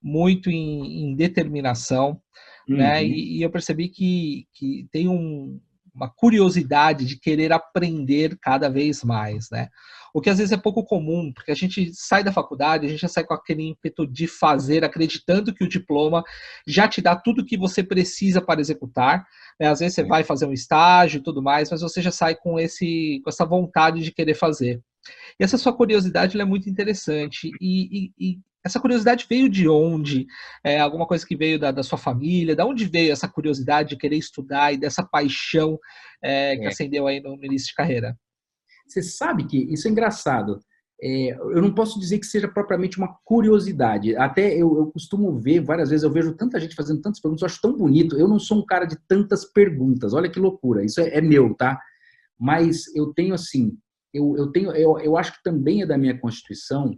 [0.00, 2.22] muito em, em determinação,
[2.68, 2.76] né?
[2.76, 2.76] uhum.
[2.76, 3.04] né?
[3.04, 5.60] E, e, eu percebi que, que tem um,
[5.92, 9.70] uma curiosidade de querer aprender cada vez mais, né?
[10.14, 13.00] O que às vezes é pouco comum, porque a gente sai da faculdade, a gente
[13.00, 16.22] já sai com aquele ímpeto de fazer, acreditando que o diploma
[16.64, 19.26] já te dá tudo o que você precisa para executar.
[19.58, 19.66] Né?
[19.66, 22.56] Às vezes você vai fazer um estágio e tudo mais, mas você já sai com,
[22.56, 24.80] esse, com essa vontade de querer fazer.
[25.38, 27.50] E essa sua curiosidade é muito interessante.
[27.60, 30.26] E, e, e, essa curiosidade veio de onde?
[30.62, 32.54] É alguma coisa que veio da, da, sua família?
[32.54, 35.78] Da onde veio essa curiosidade de querer estudar e dessa paixão
[36.22, 36.68] é, que é.
[36.68, 38.16] acendeu aí no início de carreira?
[38.86, 40.60] Você sabe que isso é engraçado.
[41.02, 44.14] É, eu não posso dizer que seja propriamente uma curiosidade.
[44.16, 47.46] Até eu, eu, costumo ver, várias vezes, eu vejo tanta gente fazendo tantas perguntas, eu
[47.46, 48.18] acho tão bonito.
[48.18, 50.84] Eu não sou um cara de tantas perguntas, olha que loucura.
[50.84, 51.80] Isso é, é meu, tá?
[52.38, 53.78] Mas eu tenho assim,
[54.12, 56.96] eu, eu tenho, eu, eu acho que também é da minha constituição,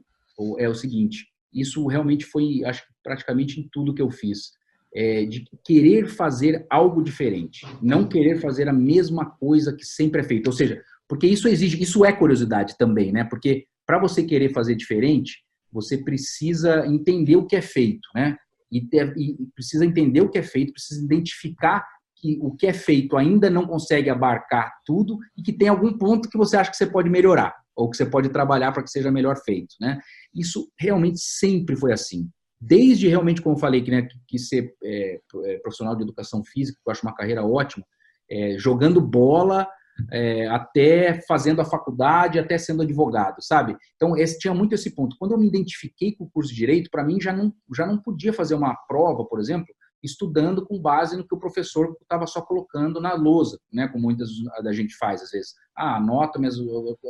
[0.59, 4.53] é o seguinte, isso realmente foi, acho que praticamente em tudo que eu fiz,
[4.95, 10.25] é, de querer fazer algo diferente, não querer fazer a mesma coisa que sempre é
[10.25, 10.49] feito.
[10.49, 13.25] Ou seja, porque isso exige, isso é curiosidade também, né?
[13.25, 18.37] Porque para você querer fazer diferente, você precisa entender o que é feito, né?
[18.71, 21.87] E, ter, e, precisa entender o que é feito, precisa identificar
[22.23, 26.31] que o que é feito ainda não consegue abarcar tudo e que tem algum ponto
[26.31, 29.11] que você acha que você pode melhorar ou que você pode trabalhar para que seja
[29.11, 29.99] melhor feito, né?
[30.33, 32.31] Isso realmente sempre foi assim.
[32.61, 36.79] Desde realmente, como eu falei, que, né, que ser é, é, profissional de educação física,
[36.81, 37.85] que eu acho uma carreira ótima,
[38.31, 39.67] é, jogando bola
[40.13, 43.77] é, até fazendo a faculdade, até sendo advogado, sabe?
[43.97, 45.17] Então, esse, tinha muito esse ponto.
[45.19, 47.99] Quando eu me identifiquei com o curso de Direito, para mim já não, já não
[47.99, 49.67] podia fazer uma prova, por exemplo,
[50.03, 53.87] estudando com base no que o professor estava só colocando na lousa, né?
[53.89, 54.29] Como muitas
[54.63, 55.55] da gente faz às vezes.
[55.77, 56.57] Ah, anoto minhas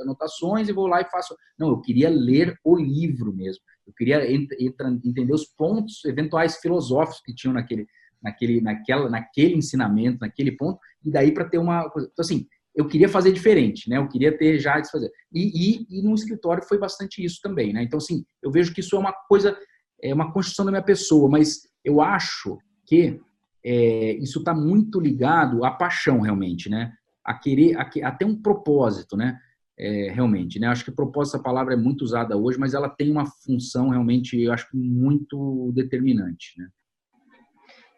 [0.02, 1.34] anotações e vou lá e faço.
[1.58, 3.62] Não, eu queria ler o livro mesmo.
[3.86, 7.86] Eu queria entender os pontos eventuais filosóficos que tinham naquele,
[8.22, 12.08] naquele, naquela, naquele ensinamento, naquele ponto, e daí para ter uma coisa.
[12.12, 13.98] Então, assim, eu queria fazer diferente, né?
[13.98, 15.10] Eu queria ter já desfazer.
[15.32, 17.82] E, e, e no escritório foi bastante isso também, né?
[17.82, 19.56] Então, assim, eu vejo que isso é uma coisa,
[20.02, 22.58] é uma construção da minha pessoa, mas eu acho
[22.92, 23.18] que
[23.64, 26.92] é, isso está muito ligado à paixão, realmente, né?
[27.24, 29.38] A querer, a, a ter um propósito, né?
[29.78, 30.66] É, realmente, né?
[30.66, 34.38] Acho que propósito, essa palavra é muito usada hoje, mas ela tem uma função realmente,
[34.38, 36.68] eu acho muito determinante, né?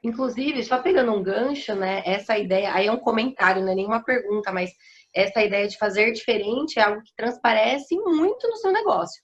[0.05, 2.01] Inclusive, só pegando um gancho, né?
[2.07, 4.71] Essa ideia, aí é um comentário, não é nenhuma pergunta, mas
[5.13, 9.21] essa ideia de fazer diferente é algo que transparece muito no seu negócio.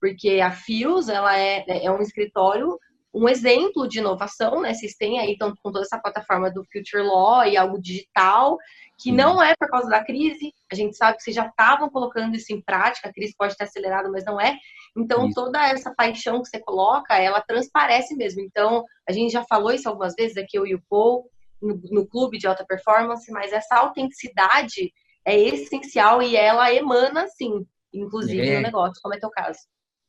[0.00, 2.76] Porque a Fios, ela é, é um escritório
[3.14, 4.72] um exemplo de inovação, né?
[4.72, 8.56] Vocês têm aí então, com toda essa plataforma do Future Law e algo digital,
[8.98, 9.16] que uhum.
[9.16, 10.52] não é por causa da crise.
[10.70, 13.64] A gente sabe que vocês já estavam colocando isso em prática, a crise pode ter
[13.64, 14.56] acelerado, mas não é.
[14.96, 15.34] Então, isso.
[15.34, 18.40] toda essa paixão que você coloca, ela transparece mesmo.
[18.40, 21.28] Então, a gente já falou isso algumas vezes aqui, eu e o Paul,
[21.60, 24.92] no, no clube de alta performance, mas essa autenticidade
[25.24, 28.56] é essencial e ela emana, sim, inclusive é.
[28.56, 29.60] no negócio, como é teu caso.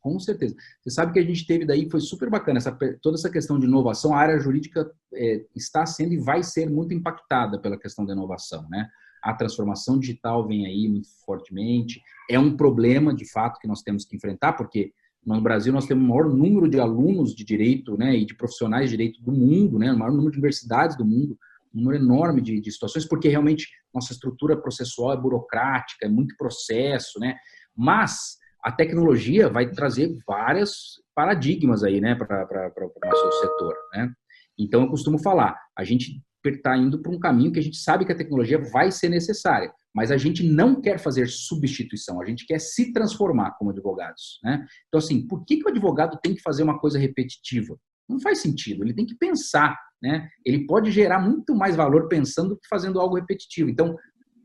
[0.04, 0.54] Com certeza.
[0.82, 3.64] Você sabe que a gente teve daí, foi super bacana, essa, toda essa questão de
[3.64, 8.12] inovação, a área jurídica é, está sendo e vai ser muito impactada pela questão da
[8.12, 8.86] inovação, né?
[9.22, 14.04] A transformação digital vem aí muito fortemente, é um problema, de fato, que nós temos
[14.04, 14.92] que enfrentar, porque
[15.26, 18.90] No Brasil, nós temos o maior número de alunos de direito né, e de profissionais
[18.90, 21.38] de direito do mundo, né, o maior número de universidades do mundo,
[21.74, 26.36] um número enorme de, de situações, porque realmente nossa estrutura processual é burocrática, é muito
[26.36, 27.36] processo, né?
[27.74, 34.10] Mas a tecnologia vai trazer vários paradigmas aí, né, para o nosso setor, né?
[34.58, 38.04] Então, eu costumo falar, a gente está indo para um caminho que a gente sabe
[38.04, 42.46] que a tecnologia vai ser necessária, mas a gente não quer fazer substituição, a gente
[42.46, 44.38] quer se transformar como advogados.
[44.42, 44.64] Né?
[44.88, 47.76] Então, assim, por que, que o advogado tem que fazer uma coisa repetitiva?
[48.08, 49.78] Não faz sentido, ele tem que pensar.
[50.02, 50.28] Né?
[50.44, 53.70] Ele pode gerar muito mais valor pensando do que fazendo algo repetitivo.
[53.70, 53.96] Então,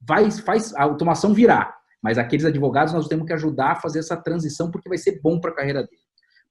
[0.08, 4.18] vai, faz a automação virar, mas aqueles advogados nós temos que ajudar a fazer essa
[4.18, 6.02] transição porque vai ser bom para a carreira dele.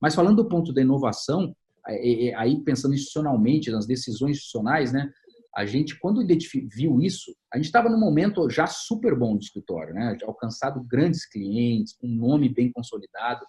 [0.01, 1.55] Mas falando do ponto da inovação,
[1.89, 5.11] é, é, aí pensando institucionalmente, nas decisões institucionais, né?
[5.57, 6.25] A gente, quando
[6.73, 10.17] viu isso, a gente estava num momento já super bom do escritório, né?
[10.23, 13.45] Alcançado grandes clientes, um nome bem consolidado.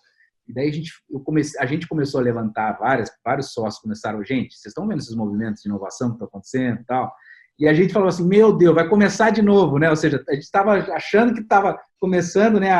[0.47, 4.23] E daí a gente, eu comecei, a gente começou a levantar várias, vários sócios começaram,
[4.23, 7.13] gente, vocês estão vendo esses movimentos de inovação que estão acontecendo e tal?
[7.59, 9.89] E a gente falou assim, meu Deus, vai começar de novo, né?
[9.89, 12.71] Ou seja, a gente estava achando que estava começando, né,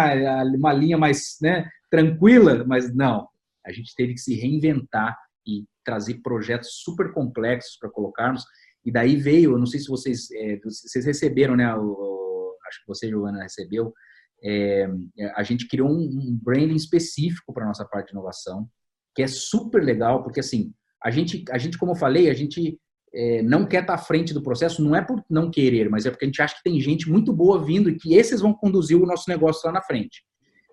[0.55, 3.27] uma linha mais, né, tranquila, mas não.
[3.65, 8.43] A gente teve que se reinventar e trazer projetos super complexos para colocarmos.
[8.85, 11.73] E daí veio, eu não sei se vocês, é, vocês receberam, né?
[11.75, 13.93] O, acho que você, Joana, recebeu.
[14.41, 14.87] É,
[15.35, 18.69] a gente criou um, um branding específico para nossa parte de inovação,
[19.13, 22.79] que é super legal, porque assim, a gente, a gente como eu falei, a gente
[23.13, 26.05] é, não quer estar tá à frente do processo, não é por não querer, mas
[26.05, 28.53] é porque a gente acha que tem gente muito boa vindo e que esses vão
[28.53, 30.23] conduzir o nosso negócio lá na frente.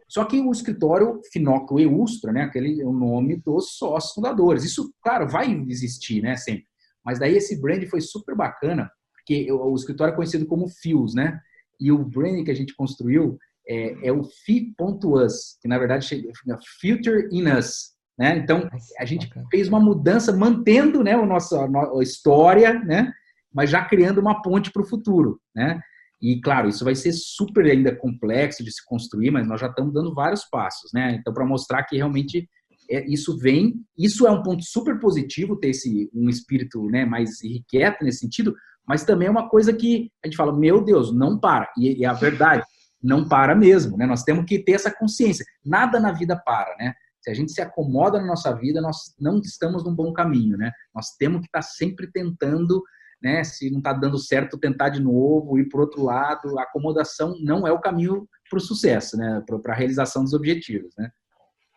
[0.09, 4.65] Só que o escritório Finocchio e Ustra, né, aquele é o nome dos sócios fundadores.
[4.65, 6.67] Isso, claro, vai existir, né, sempre.
[7.05, 11.41] Mas daí esse brand foi super bacana, porque o escritório é conhecido como FIOS, né?
[11.81, 16.59] E o brand que a gente construiu é, é o Fi.us, que na verdade chama
[16.81, 17.96] Future in Us.
[18.19, 18.39] Né?
[18.39, 23.13] Então, a gente fez uma mudança mantendo né, o nosso, a, a história, né?
[23.53, 25.41] mas já criando uma ponte para o futuro.
[25.55, 25.81] Né?
[26.21, 29.93] E, claro, isso vai ser super ainda complexo de se construir, mas nós já estamos
[29.93, 31.15] dando vários passos, né?
[31.21, 32.49] Então, para mostrar que realmente
[32.91, 37.43] é, isso vem, isso é um ponto super positivo, ter esse, um espírito né, mais
[37.43, 38.55] irrequieto nesse sentido,
[38.87, 41.71] mas também é uma coisa que a gente fala, meu Deus, não para.
[41.77, 42.65] E, e é a verdade,
[43.03, 44.07] não para mesmo, né?
[44.07, 45.45] Nós temos que ter essa consciência.
[45.65, 46.95] Nada na vida para, né?
[47.27, 50.71] Se a gente se acomoda na nossa vida, nós não estamos num bom caminho, né?
[50.95, 52.81] Nós temos que estar sempre tentando
[53.21, 53.43] né?
[53.43, 56.59] Se não está dando certo, tentar de novo, ir para outro lado.
[56.59, 59.43] A acomodação não é o caminho para o sucesso, né?
[59.47, 61.11] Para a realização dos objetivos, né?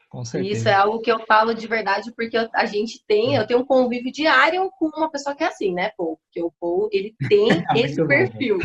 [0.10, 0.54] Com certeza.
[0.54, 3.66] Isso é algo que eu falo de verdade, porque a gente tem, eu tenho um
[3.66, 6.20] convívio diário com uma pessoa que é assim, né, Paul?
[6.26, 8.58] Porque o Paul, ele tem é esse perfil.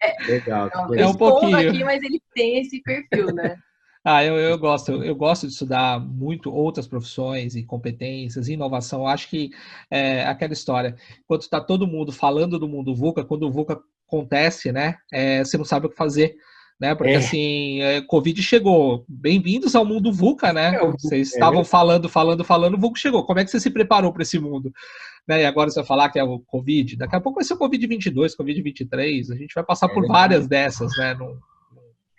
[0.00, 0.70] É, Legal.
[0.74, 1.56] Não, é um pouquinho.
[1.56, 3.56] aqui, mas ele tem esse perfil, né?
[4.02, 9.00] Ah, eu, eu gosto, eu, gosto de estudar muito outras profissões e competências, inovação.
[9.00, 9.50] Eu acho que
[9.90, 14.72] é aquela história, enquanto está todo mundo falando do mundo VUCA, quando o VUCA acontece,
[14.72, 16.34] né, é, você não sabe o que fazer,
[16.80, 16.94] né?
[16.94, 17.16] Porque é.
[17.16, 19.04] assim, é, Covid chegou.
[19.06, 20.76] Bem-vindos ao mundo VUCA, né?
[20.76, 23.26] É, Vocês estavam falando, falando, falando, o VUCA chegou.
[23.26, 24.72] Como é que você se preparou para esse mundo?
[25.28, 25.42] Né?
[25.42, 26.96] E agora você vai falar que é o Covid.
[26.96, 29.30] Daqui a pouco vai ser o Covid 22, Covid 23.
[29.30, 31.12] A gente vai passar é por várias dessas, né?
[31.12, 31.38] No,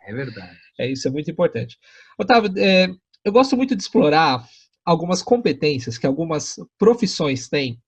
[0.06, 0.58] é verdade.
[0.82, 1.78] É isso, é muito importante.
[2.18, 2.90] Otávio, é,
[3.24, 4.44] eu gosto muito de explorar
[4.84, 7.80] algumas competências que algumas profissões têm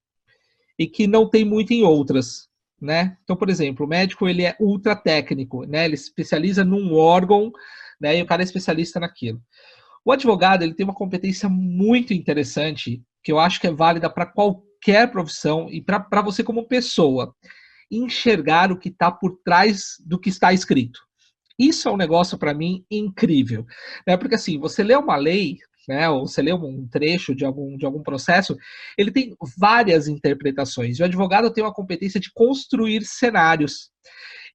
[0.77, 2.47] e que não tem muito em outras,
[2.79, 3.17] né?
[3.23, 5.85] Então, por exemplo, o médico ele é ultra técnico, né?
[5.85, 7.51] Ele especializa num órgão,
[7.99, 8.19] né?
[8.19, 9.41] E o cara é especialista naquilo.
[10.05, 14.27] O advogado ele tem uma competência muito interessante que eu acho que é válida para
[14.27, 17.33] qualquer profissão e para você como pessoa
[17.89, 20.99] enxergar o que está por trás do que está escrito.
[21.57, 23.65] Isso é um negócio para mim incrível,
[24.07, 24.17] né?
[24.17, 27.85] Porque assim, você lê uma lei, né, ou você lê um trecho de algum, de
[27.85, 28.55] algum processo,
[28.97, 30.97] ele tem várias interpretações.
[30.97, 33.91] E o advogado tem uma competência de construir cenários.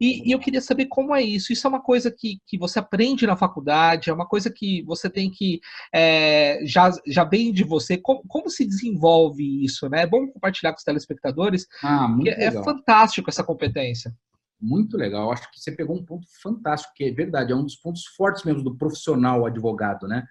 [0.00, 1.52] E, e, eu queria saber como é isso.
[1.52, 5.10] Isso é uma coisa que, que você aprende na faculdade, é uma coisa que você
[5.10, 5.60] tem que
[5.92, 7.98] é, já, já vem de você.
[7.98, 9.88] Como, como se desenvolve isso?
[9.88, 10.02] Né?
[10.02, 11.66] É bom compartilhar com os telespectadores.
[11.82, 14.14] Ah, muito é, é fantástico essa competência
[14.60, 15.32] muito legal.
[15.32, 18.44] Acho que você pegou um ponto fantástico, que é verdade, é um dos pontos fortes
[18.44, 20.26] mesmo do profissional advogado, né?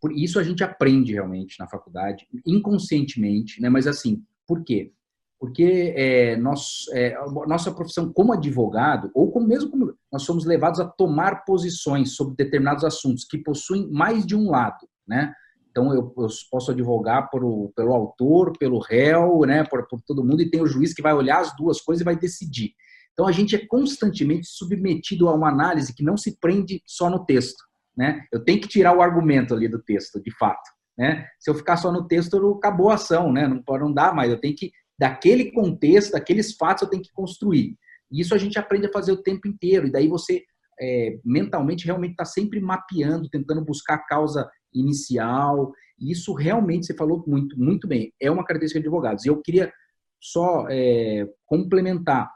[0.00, 3.68] Por isso a gente aprende realmente na faculdade, inconscientemente, né?
[3.68, 4.92] Mas assim, por quê?
[5.38, 10.80] Porque é, nós, é, nossa profissão como advogado, ou como, mesmo como nós somos levados
[10.80, 15.34] a tomar posições sobre determinados assuntos que possuem mais de um lado, né?
[15.70, 20.40] Então, eu, eu posso advogar por, pelo autor, pelo réu, né, por, por todo mundo,
[20.40, 22.74] e tem o juiz que vai olhar as duas coisas e vai decidir.
[23.14, 27.24] Então, a gente é constantemente submetido a uma análise que não se prende só no
[27.24, 27.62] texto.
[27.96, 28.24] né?
[28.32, 31.26] Eu tenho que tirar o argumento ali do texto, de fato, né?
[31.38, 33.46] Se eu ficar só no texto, acabou a ação, né?
[33.46, 34.30] Não pode não dar mais.
[34.30, 37.76] Eu tenho que daquele contexto, daqueles fatos, eu tenho que construir.
[38.10, 39.86] E isso a gente aprende a fazer o tempo inteiro.
[39.86, 40.42] E daí você
[40.80, 45.72] é, mentalmente realmente está sempre mapeando, tentando buscar a causa inicial.
[45.98, 48.12] E isso realmente você falou muito, muito bem.
[48.20, 49.24] É uma característica de advogados.
[49.24, 49.72] E eu queria
[50.20, 52.30] só é, complementar.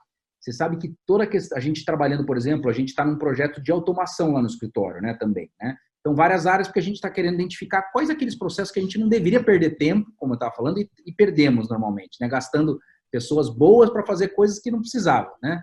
[0.48, 3.18] Você sabe que toda a, questão, a gente trabalhando, por exemplo, a gente está num
[3.18, 5.76] projeto de automação lá no escritório, né, também, né?
[6.00, 8.98] Então, várias áreas, porque a gente está querendo identificar quais aqueles processos que a gente
[8.98, 12.28] não deveria perder tempo, como eu estava falando, e, e, perdemos normalmente, né?
[12.28, 12.78] Gastando
[13.10, 15.60] pessoas boas para fazer coisas que não precisavam, né?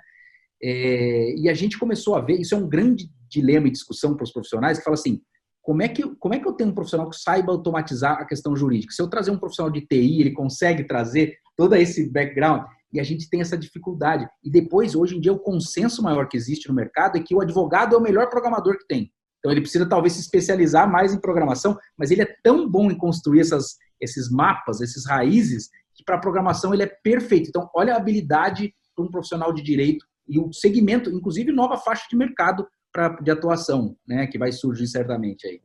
[0.62, 4.24] É, e a gente começou a ver, isso é um grande dilema e discussão para
[4.24, 5.20] os profissionais, que fala assim,
[5.64, 8.56] como é, que, como é que eu tenho um profissional que saiba automatizar a questão
[8.56, 8.94] jurídica?
[8.94, 13.04] Se eu trazer um profissional de TI, ele consegue trazer todo esse background, e a
[13.04, 14.28] gente tem essa dificuldade.
[14.44, 17.42] E depois, hoje em dia, o consenso maior que existe no mercado é que o
[17.42, 19.12] advogado é o melhor programador que tem.
[19.40, 22.98] Então, ele precisa talvez se especializar mais em programação, mas ele é tão bom em
[22.98, 27.50] construir essas, esses mapas, esses raízes, que para programação ele é perfeito.
[27.50, 32.06] Então, olha a habilidade para um profissional de direito e o segmento, inclusive nova faixa
[32.10, 35.62] de mercado pra, de atuação, né, que vai surgir certamente aí.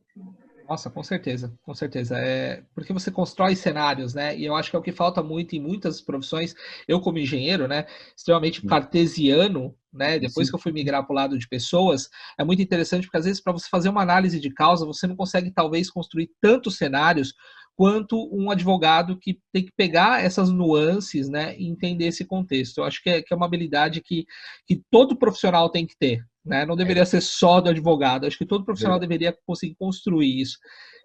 [0.71, 2.17] Nossa, com certeza, com certeza.
[2.17, 4.37] É porque você constrói cenários, né?
[4.37, 6.55] E eu acho que é o que falta muito em muitas profissões.
[6.87, 10.17] Eu, como engenheiro, né, extremamente cartesiano, né?
[10.17, 10.51] Depois Sim.
[10.51, 12.09] que eu fui migrar para o lado de pessoas,
[12.39, 15.17] é muito interessante porque às vezes para você fazer uma análise de causa, você não
[15.17, 17.33] consegue talvez construir tantos cenários
[17.75, 22.77] quanto um advogado que tem que pegar essas nuances né, e entender esse contexto.
[22.77, 24.25] Eu acho que é, que é uma habilidade que,
[24.65, 26.23] que todo profissional tem que ter.
[26.43, 26.65] Né?
[26.65, 27.05] Não deveria é.
[27.05, 28.25] ser só do advogado.
[28.25, 29.01] Acho que todo profissional é.
[29.01, 30.57] deveria conseguir construir isso.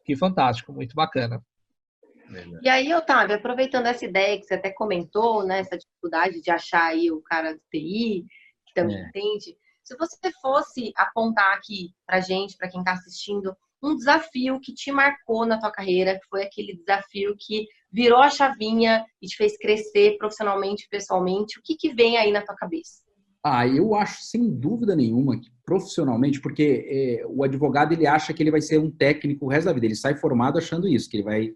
[0.04, 1.42] Que fantástico, muito bacana.
[2.62, 6.86] E aí, Otávio, aproveitando essa ideia que você até comentou, né, essa dificuldade de achar
[6.86, 8.24] aí o cara do TI,
[8.66, 9.08] que também é.
[9.08, 14.74] entende, se você fosse apontar aqui para gente, para quem está assistindo, um desafio que
[14.74, 19.36] te marcou na tua carreira, que foi aquele desafio que virou a chavinha e te
[19.36, 21.58] fez crescer profissionalmente, pessoalmente?
[21.58, 23.05] O que, que vem aí na tua cabeça?
[23.48, 28.42] Ah, eu acho sem dúvida nenhuma que profissionalmente, porque é, o advogado ele acha que
[28.42, 31.16] ele vai ser um técnico o resto da vida, ele sai formado achando isso, que
[31.16, 31.54] ele vai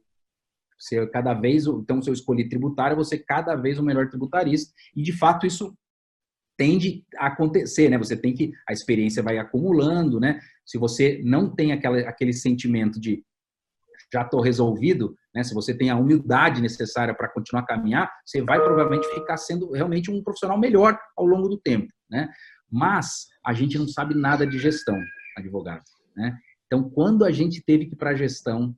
[0.79, 5.03] ser cada vez, então se eu escolher tributário, você cada vez o melhor tributarista, e
[5.03, 5.77] de fato isso
[6.57, 7.99] tende a acontecer, né?
[7.99, 10.39] Você tem que a experiência vai acumulando, né?
[10.65, 13.25] Se você não tem aquela, aquele sentimento de
[14.13, 15.43] já estou resolvido, né?
[15.43, 19.71] Se você tem a humildade necessária para continuar a caminhar, você vai provavelmente ficar sendo
[19.73, 22.29] realmente um profissional melhor ao longo do tempo, né?
[22.71, 25.01] Mas a gente não sabe nada de gestão,
[25.37, 25.85] advogado,
[26.17, 26.37] né?
[26.67, 28.75] Então, quando a gente teve que ir para a gestão,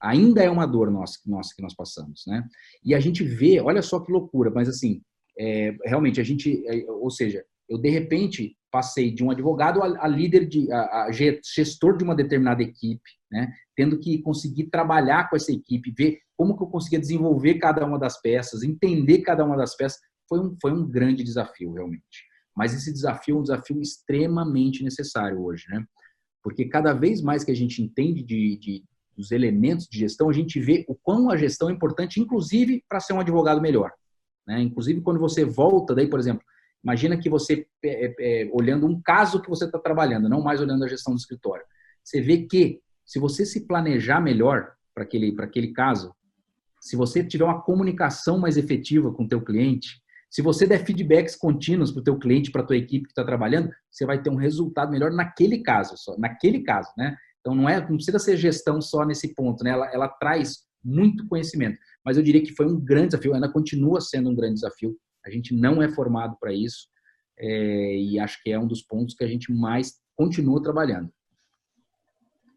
[0.00, 2.44] ainda é uma dor nossa, nossa que nós passamos, né?
[2.84, 5.02] E a gente vê, olha só que loucura, mas assim,
[5.38, 10.04] é, realmente a gente, é, ou seja, eu de repente passei de um advogado a,
[10.04, 13.52] a líder de, a, a, gestor de uma determinada equipe, né?
[13.74, 17.98] Tendo que conseguir trabalhar com essa equipe, ver como que eu conseguia desenvolver cada uma
[17.98, 22.26] das peças, entender cada uma das peças, foi um, foi um grande desafio realmente.
[22.54, 25.84] Mas esse desafio é um desafio extremamente necessário hoje, né?
[26.42, 28.84] Porque cada vez mais que a gente entende de, de
[29.16, 33.00] dos elementos de gestão, a gente vê o quão a gestão é importante, inclusive para
[33.00, 33.90] ser um advogado melhor.
[34.46, 34.60] Né?
[34.60, 36.44] Inclusive, quando você volta, daí, por exemplo,
[36.84, 40.84] imagina que você, é, é, olhando um caso que você está trabalhando, não mais olhando
[40.84, 41.64] a gestão do escritório,
[42.04, 46.14] você vê que se você se planejar melhor para aquele, aquele caso,
[46.80, 51.36] se você tiver uma comunicação mais efetiva com o teu cliente, se você der feedbacks
[51.36, 54.28] contínuos para o teu cliente, para a tua equipe que está trabalhando, você vai ter
[54.28, 57.16] um resultado melhor naquele caso só, naquele caso, né?
[57.40, 59.70] Então não é, não precisa ser gestão só nesse ponto, né?
[59.70, 64.00] Ela, ela traz muito conhecimento mas eu diria que foi um grande desafio, ainda continua
[64.00, 64.96] sendo um grande desafio.
[65.26, 66.86] A gente não é formado para isso
[67.36, 71.10] é, e acho que é um dos pontos que a gente mais continua trabalhando.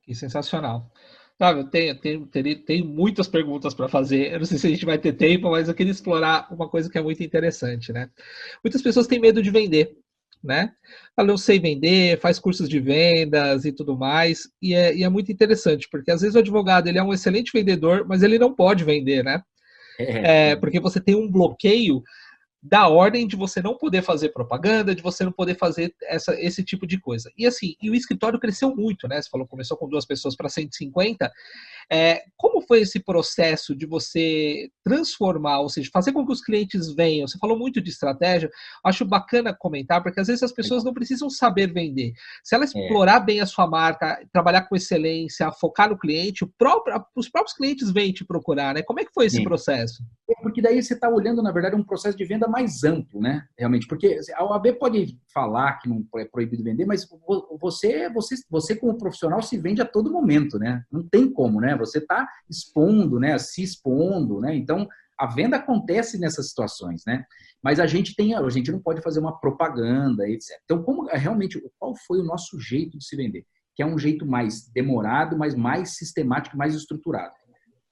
[0.09, 0.91] Que sensacional.
[1.37, 4.33] Sabe, eu tenho, tenho, tenho, tenho muitas perguntas para fazer.
[4.33, 6.89] Eu não sei se a gente vai ter tempo, mas eu queria explorar uma coisa
[6.89, 8.09] que é muito interessante, né?
[8.63, 9.95] Muitas pessoas têm medo de vender
[10.43, 10.71] né?
[11.15, 15.09] Ela eu sei vender, faz cursos de vendas e tudo mais, e é, e é,
[15.09, 18.55] muito interessante, porque às vezes o advogado ele é um excelente vendedor, mas ele não
[18.55, 19.43] pode vender, né?
[19.99, 22.01] É, é porque você tem um bloqueio
[22.61, 26.63] da ordem de você não poder fazer propaganda, de você não poder fazer essa, esse
[26.63, 27.31] tipo de coisa.
[27.37, 29.21] E assim, e o escritório cresceu muito, né?
[29.21, 31.31] Você falou começou com duas pessoas para 150.
[31.91, 36.93] É, como foi esse processo de você transformar, ou seja, fazer com que os clientes
[36.93, 37.27] venham?
[37.27, 38.49] Você falou muito de estratégia,
[38.85, 42.13] acho bacana comentar, porque às vezes as pessoas não precisam saber vender.
[42.43, 42.67] Se ela é.
[42.67, 43.25] explorar é.
[43.25, 48.13] bem a sua marca, trabalhar com excelência, focar no cliente, próprio, os próprios clientes vêm
[48.13, 48.83] te procurar, né?
[48.83, 49.43] Como é que foi esse Sim.
[49.43, 50.03] processo?
[50.29, 53.45] É porque daí você está olhando, na verdade, um processo de venda mais amplo, né?
[53.57, 57.07] Realmente, porque a OAB pode falar que não é proibido vender, mas
[57.59, 60.83] você, você, você como profissional se vende a todo momento, né?
[60.91, 61.78] Não tem como, né?
[61.79, 63.37] Você está expondo, né?
[63.37, 64.55] Se expondo, né?
[64.55, 64.87] Então,
[65.19, 67.25] a venda acontece nessas situações, né?
[67.61, 70.57] Mas a gente tem, a gente não pode fazer uma propaganda, etc.
[70.63, 73.45] Então, como realmente, qual foi o nosso jeito de se vender?
[73.75, 77.33] Que é um jeito mais demorado, mas mais sistemático, mais estruturado.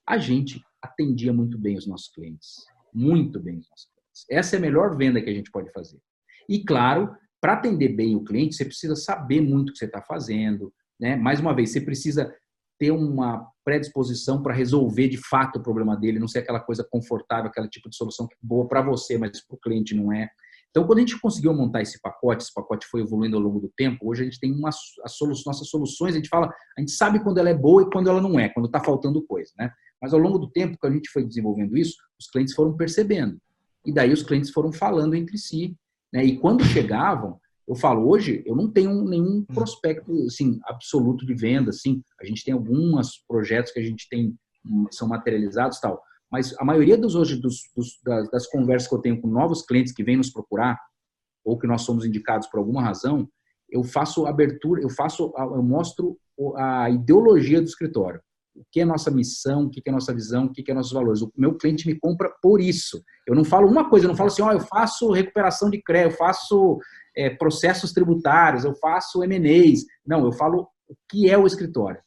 [0.07, 2.55] A gente atendia muito bem os nossos clientes,
[2.93, 4.25] muito bem os nossos clientes.
[4.31, 5.99] Essa é a melhor venda que a gente pode fazer.
[6.47, 10.01] E claro, para atender bem o cliente, você precisa saber muito o que você está
[10.01, 11.17] fazendo, né?
[11.17, 12.33] Mais uma vez, você precisa
[12.79, 17.49] ter uma predisposição para resolver de fato o problema dele, não ser aquela coisa confortável,
[17.49, 20.29] aquele tipo de solução boa para você, mas para o cliente não é.
[20.69, 23.71] Então, quando a gente conseguiu montar esse pacote, esse pacote foi evoluindo ao longo do
[23.75, 26.91] tempo, hoje a gente tem uma, a solu nossas soluções, a gente fala, a gente
[26.91, 29.71] sabe quando ela é boa e quando ela não é, quando está faltando coisa, né?
[29.99, 33.39] Mas ao longo do tempo que a gente foi desenvolvendo isso, os clientes foram percebendo.
[33.83, 35.75] E daí os clientes foram falando entre si,
[36.13, 36.23] né?
[36.23, 39.45] E quando chegavam, eu falo, hoje eu não tenho nenhum hum.
[39.53, 42.01] prospecto assim, absoluto de venda, assim.
[42.19, 46.01] A gente tem alguns projetos que a gente tem, hum, são materializados tal.
[46.31, 49.65] Mas a maioria dos hoje dos, dos, das, das, conversas que eu tenho com novos
[49.65, 50.79] clientes que vêm nos procurar,
[51.43, 53.29] ou que nós somos indicados por alguma razão,
[53.69, 56.17] eu faço abertura, eu faço, eu mostro
[56.55, 58.21] a ideologia do escritório.
[58.57, 61.21] O que é nossa missão, o que é nossa visão, o que é nossos valores.
[61.21, 63.03] O meu cliente me compra por isso.
[63.27, 65.81] Eu não falo uma coisa, eu não falo assim, ó, oh, eu faço recuperação de
[65.81, 66.79] crédito, eu faço
[67.15, 69.85] é, processos tributários, eu faço M&As.
[70.05, 72.01] Não, eu falo o que é o escritório.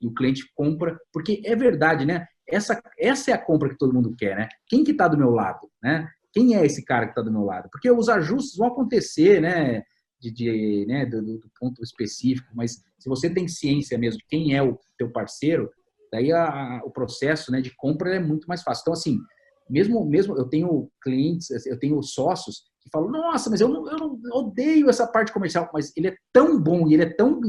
[0.00, 2.26] E o cliente compra, porque é verdade, né?
[2.48, 4.48] Essa, essa é a compra que todo mundo quer, né?
[4.68, 6.08] Quem que está do meu lado, né?
[6.32, 7.68] Quem é esse cara que está do meu lado?
[7.70, 9.82] Porque os ajustes vão acontecer, né?
[10.20, 11.06] De, de né?
[11.06, 15.10] Do, do, ponto específico, mas se você tem ciência mesmo de quem é o teu
[15.10, 15.70] parceiro,
[16.12, 18.82] daí a, o processo né, de compra é muito mais fácil.
[18.82, 19.18] Então, assim,
[19.68, 23.98] mesmo, mesmo eu tenho clientes, eu tenho sócios que falam, nossa, mas eu, não, eu
[23.98, 27.40] não odeio essa parte comercial, mas ele é tão bom e ele é tão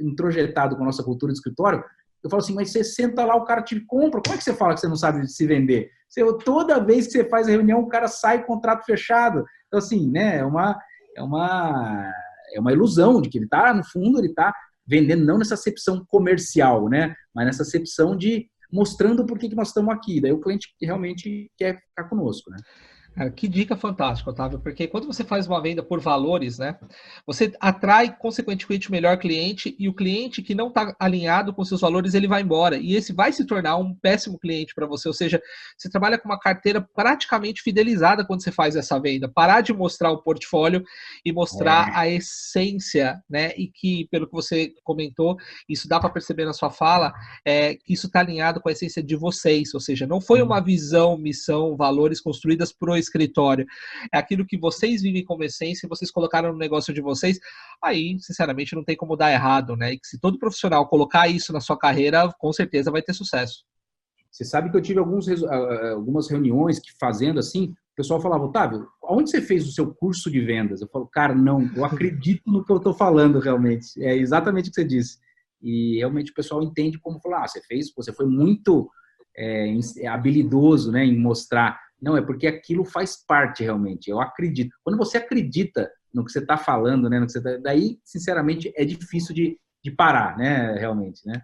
[0.00, 1.84] introjetado com a nossa cultura de escritório,
[2.22, 4.54] eu falo assim, mas você senta lá, o cara te compra, como é que você
[4.54, 5.90] fala que você não sabe se vender?
[6.08, 9.44] Você, toda vez que você faz reunião, o cara sai contrato fechado.
[9.66, 10.78] Então, assim, né, é uma,
[11.16, 12.12] é uma,
[12.54, 14.54] é uma ilusão de que ele está, no fundo, ele está
[14.92, 19.68] vendendo não nessa acepção comercial, né, mas nessa acepção de mostrando por que, que nós
[19.68, 20.20] estamos aqui.
[20.20, 22.58] Daí o cliente realmente quer ficar conosco, né?
[23.14, 26.78] Cara, que dica fantástica, Otávio, porque quando você faz uma venda por valores, né,
[27.26, 31.82] você atrai consequentemente o melhor cliente e o cliente que não está alinhado com seus
[31.82, 32.76] valores, ele vai embora.
[32.76, 35.08] E esse vai se tornar um péssimo cliente para você.
[35.08, 35.42] Ou seja,
[35.76, 39.28] você trabalha com uma carteira praticamente fidelizada quando você faz essa venda.
[39.28, 40.82] Parar de mostrar o portfólio
[41.22, 41.96] e mostrar é.
[41.96, 43.52] a essência, né?
[43.58, 45.36] E que, pelo que você comentou,
[45.68, 47.12] isso dá para perceber na sua fala,
[47.44, 49.74] é, que isso está alinhado com a essência de vocês.
[49.74, 53.66] Ou seja, não foi uma visão, missão, valores construídas por escritório,
[54.12, 57.38] é aquilo que vocês vivem como essência, vocês colocaram no negócio de vocês,
[57.82, 59.92] aí, sinceramente, não tem como dar errado, né?
[59.92, 63.64] E que se todo profissional colocar isso na sua carreira, com certeza vai ter sucesso.
[64.30, 65.28] Você sabe que eu tive alguns,
[65.92, 70.30] algumas reuniões que fazendo assim, o pessoal falava, Otávio, onde você fez o seu curso
[70.30, 70.80] de vendas?
[70.80, 74.02] Eu falo, cara, não, eu acredito no que eu estou falando realmente.
[74.02, 75.18] É exatamente o que você disse.
[75.60, 78.90] E realmente o pessoal entende como falar, ah, você fez, você foi muito
[79.36, 79.76] é,
[80.08, 84.10] habilidoso né, em mostrar não, é porque aquilo faz parte realmente.
[84.10, 84.76] Eu acredito.
[84.82, 87.20] Quando você acredita no que você está falando, né?
[87.20, 90.74] No que você tá, daí, sinceramente, é difícil de, de parar, né?
[90.74, 91.40] Realmente, né?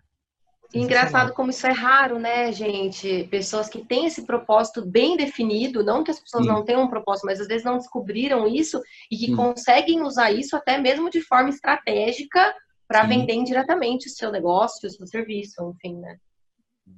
[0.74, 3.26] Engraçado como isso é raro, né, gente?
[3.30, 6.50] Pessoas que têm esse propósito bem definido, não que as pessoas Sim.
[6.50, 9.36] não tenham um propósito, mas às vezes não descobriram isso e que Sim.
[9.36, 12.54] conseguem usar isso até mesmo de forma estratégica
[12.86, 16.18] para vender indiretamente o seu negócio, o seu serviço, enfim, né?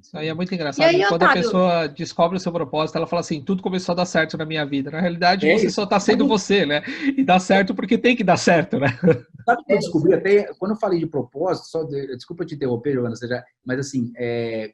[0.01, 0.85] Isso aí é muito engraçado.
[0.85, 1.41] Aí, Quando Otávio?
[1.41, 4.45] a pessoa descobre o seu propósito, ela fala assim: tudo começou a dar certo na
[4.45, 4.91] minha vida.
[4.91, 5.75] Na realidade, é você isso.
[5.75, 6.83] só está sendo você, né?
[7.17, 8.87] E dá certo porque tem que dar certo, né?
[9.45, 12.93] Sabe que eu descobri até, quando eu falei de propósito, só de, desculpa te interromper,
[12.93, 14.71] Joana, já, mas assim, é,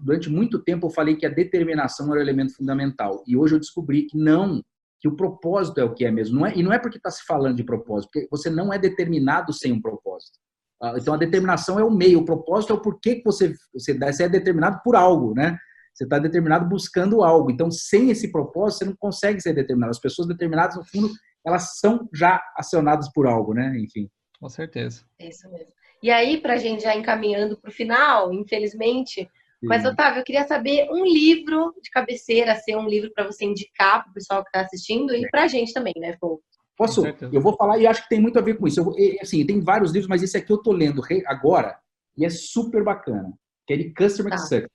[0.00, 3.22] durante muito tempo eu falei que a determinação era o elemento fundamental.
[3.26, 4.62] E hoje eu descobri que não,
[4.98, 6.40] que o propósito é o que é mesmo.
[6.40, 8.78] Não é, e não é porque está se falando de propósito, porque você não é
[8.78, 10.38] determinado sem um propósito.
[10.82, 13.92] Ah, então, a determinação é o meio, o propósito é o porquê que você, você,
[13.98, 15.58] você é determinado por algo, né?
[15.92, 17.50] Você está determinado buscando algo.
[17.50, 19.90] Então, sem esse propósito, você não consegue ser determinado.
[19.90, 21.10] As pessoas determinadas, no fundo,
[21.44, 23.76] elas são já acionadas por algo, né?
[23.78, 24.08] Enfim.
[24.40, 25.04] Com certeza.
[25.18, 25.72] É isso mesmo.
[26.02, 29.28] E aí, para a gente já encaminhando para o final, infelizmente,
[29.62, 34.02] Mas, Otávio, eu queria saber um livro de cabeceira, ser um livro para você indicar
[34.02, 36.40] para o pessoal que está assistindo e para a gente também, né, Pô?
[36.80, 37.02] Posso?
[37.30, 38.82] Eu vou falar e acho que tem muito a ver com isso.
[38.82, 41.78] Vou, assim, tem vários livros, mas esse aqui eu tô lendo agora
[42.16, 43.34] e é super bacana,
[43.66, 44.38] que é de Customer tá.
[44.38, 44.66] Success.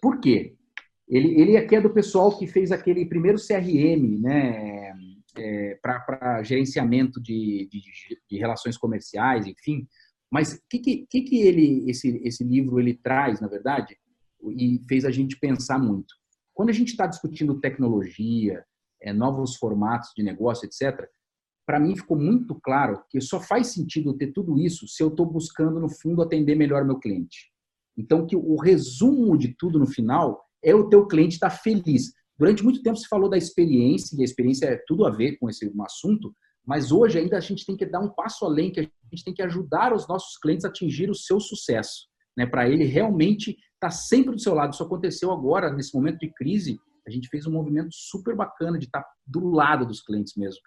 [0.00, 0.54] Por quê?
[1.08, 4.92] Ele, ele aqui é do pessoal que fez aquele primeiro CRM, né,
[5.36, 7.80] é, para gerenciamento de, de,
[8.30, 9.88] de, relações comerciais, enfim.
[10.30, 13.96] Mas o que, que, que ele, esse, esse livro ele traz, na verdade,
[14.56, 16.14] e fez a gente pensar muito.
[16.54, 18.64] Quando a gente está discutindo tecnologia,
[19.02, 21.10] é, novos formatos de negócio, etc.,
[21.70, 25.24] para mim ficou muito claro que só faz sentido ter tudo isso se eu estou
[25.24, 27.52] buscando, no fundo, atender melhor meu cliente.
[27.96, 32.12] Então, que o resumo de tudo no final é o teu cliente estar tá feliz.
[32.36, 35.48] Durante muito tempo se falou da experiência, e a experiência é tudo a ver com
[35.48, 36.34] esse um assunto,
[36.66, 39.32] mas hoje ainda a gente tem que dar um passo além, que a gente tem
[39.32, 42.46] que ajudar os nossos clientes a atingir o seu sucesso, né?
[42.46, 44.72] Para ele realmente estar tá sempre do seu lado.
[44.72, 48.86] Isso aconteceu agora, nesse momento de crise, a gente fez um movimento super bacana de
[48.86, 50.60] estar tá do lado dos clientes mesmo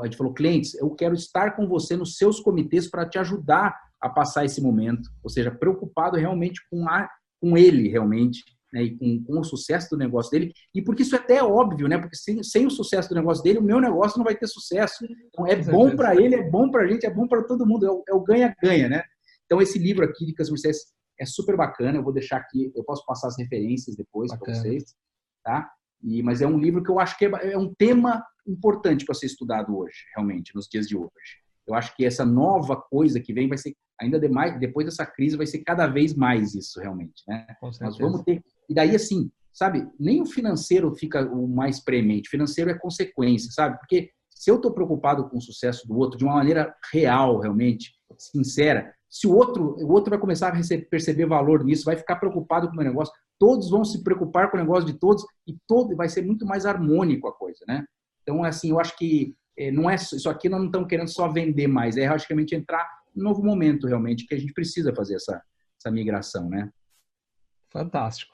[0.00, 3.78] a gente falou, clientes, eu quero estar com você nos seus comitês para te ajudar
[4.00, 7.08] a passar esse momento, ou seja, preocupado realmente com, a,
[7.40, 11.14] com ele realmente, né, e com, com, o sucesso do negócio dele, e porque isso
[11.14, 14.18] é até óbvio, né, porque sem, sem o sucesso do negócio dele, o meu negócio
[14.18, 15.04] não vai ter sucesso.
[15.28, 18.02] Então é bom para ele, é bom para a gente, é bom para todo mundo,
[18.08, 19.02] é o ganha-ganha, né?
[19.44, 22.82] Então esse livro aqui de Customer Success é super bacana, eu vou deixar aqui, eu
[22.82, 24.94] posso passar as referências depois para vocês,
[25.44, 25.70] tá?
[26.02, 29.14] E, mas é um livro que eu acho que é, é um tema importante para
[29.14, 31.10] ser estudado hoje, realmente, nos dias de hoje.
[31.66, 35.36] Eu acho que essa nova coisa que vem vai ser ainda demais, depois dessa crise
[35.36, 37.46] vai ser cada vez mais isso realmente, né?
[37.80, 39.86] Nós vamos ter e daí assim, sabe?
[39.98, 42.28] Nem o financeiro fica o mais premente.
[42.28, 43.78] O financeiro é consequência, sabe?
[43.78, 47.92] Porque se eu estou preocupado com o sucesso do outro de uma maneira real, realmente
[48.18, 52.16] sincera, se o outro, o outro vai começar a receber, perceber valor nisso, vai ficar
[52.16, 53.12] preocupado com o meu negócio,
[53.42, 56.64] todos vão se preocupar com o negócio de todos e todo vai ser muito mais
[56.64, 57.84] harmônico a coisa, né?
[58.22, 61.26] Então, assim, eu acho que é, não é isso aqui nós não estamos querendo só
[61.26, 65.42] vender mais, é praticamente entrar num novo momento realmente que a gente precisa fazer essa,
[65.76, 66.70] essa migração, né?
[67.72, 68.32] Fantástico.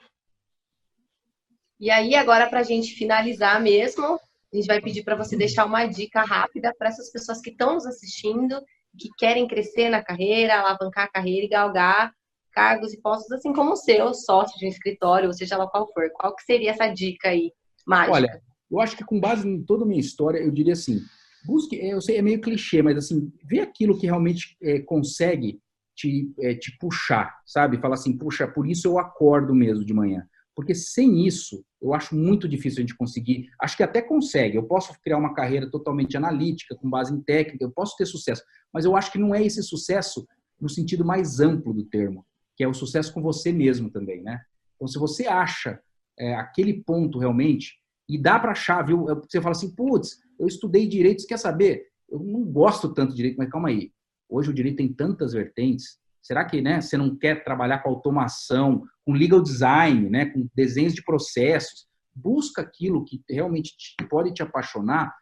[1.79, 5.65] E aí, agora, para a gente finalizar mesmo, a gente vai pedir para você deixar
[5.65, 8.61] uma dica rápida para essas pessoas que estão nos assistindo,
[8.95, 12.13] que querem crescer na carreira, alavancar a carreira e galgar
[12.59, 15.87] cargos e postos, assim como o seu, sócio de um escritório, ou seja lá qual
[15.93, 16.09] for.
[16.13, 17.53] Qual que seria essa dica aí,
[17.87, 18.17] mágica?
[18.17, 20.99] Olha, eu acho que com base em toda a minha história, eu diria assim,
[21.45, 25.57] busque, eu sei, é meio clichê, mas assim, vê aquilo que realmente é, consegue
[25.95, 27.79] te, é, te puxar, sabe?
[27.79, 30.27] Fala assim, puxa, por isso eu acordo mesmo de manhã.
[30.53, 33.47] Porque sem isso, eu acho muito difícil a gente conseguir.
[33.61, 34.57] Acho que até consegue.
[34.57, 38.43] Eu posso criar uma carreira totalmente analítica, com base em técnica, eu posso ter sucesso.
[38.73, 40.27] Mas eu acho que não é esse sucesso
[40.59, 42.25] no sentido mais amplo do termo,
[42.59, 44.41] que é o sucesso com você mesmo também, né?
[44.75, 45.79] Então, se você acha
[46.19, 47.77] é, aquele ponto realmente,
[48.09, 49.05] e dá para achar, viu?
[49.05, 51.85] Você fala assim, putz, eu estudei direito, você quer saber?
[52.09, 53.93] Eu não gosto tanto de direito, mas calma aí.
[54.27, 55.97] Hoje o direito tem tantas vertentes.
[56.21, 60.93] Será que né, você não quer trabalhar com automação, com legal design, né, com desenhos
[60.93, 61.87] de processos?
[62.13, 65.15] Busca aquilo que realmente te, pode te apaixonar.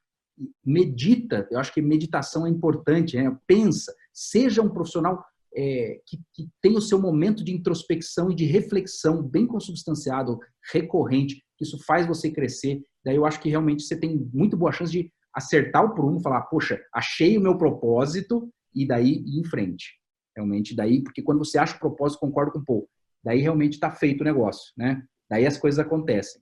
[0.66, 1.48] Medita.
[1.52, 3.16] Eu acho que meditação é importante.
[3.16, 3.38] Né?
[3.46, 3.94] Pensa.
[4.12, 5.24] Seja um profissional
[5.58, 10.38] é, que, que tem o seu momento de introspecção e de reflexão bem consubstanciado,
[10.72, 12.84] recorrente que isso faz você crescer.
[13.04, 16.42] Daí eu acho que realmente você tem muito boa chance de acertar o prumo, falar,
[16.44, 19.96] poxa, achei o meu propósito e daí ir em frente.
[20.36, 22.90] Realmente, daí, porque quando você acha o propósito, concordo com o Paul,
[23.24, 25.02] daí realmente está feito o negócio, né?
[25.28, 26.40] Daí as coisas acontecem.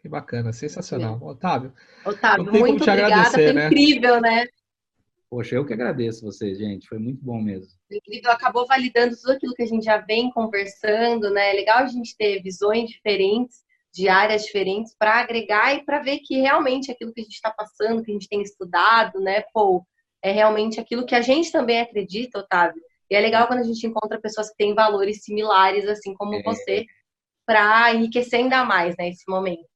[0.00, 1.20] Que bacana, sensacional.
[1.22, 1.74] Otávio.
[2.06, 3.66] Otávio, muito obrigada, foi né?
[3.66, 4.46] incrível, né?
[5.30, 6.88] Poxa, eu que agradeço vocês, gente.
[6.88, 7.72] Foi muito bom mesmo.
[7.90, 11.50] Incrível, acabou validando tudo aquilo que a gente já vem conversando, né?
[11.50, 13.58] É legal a gente ter visões diferentes
[13.92, 17.50] de áreas diferentes para agregar e para ver que realmente aquilo que a gente está
[17.50, 19.84] passando, que a gente tem estudado, né, pô,
[20.22, 22.80] é realmente aquilo que a gente também acredita, Otávio.
[23.10, 26.42] E é legal quando a gente encontra pessoas que têm valores similares, assim como é.
[26.42, 26.84] você,
[27.46, 29.66] para enriquecer ainda mais, né, esse momento.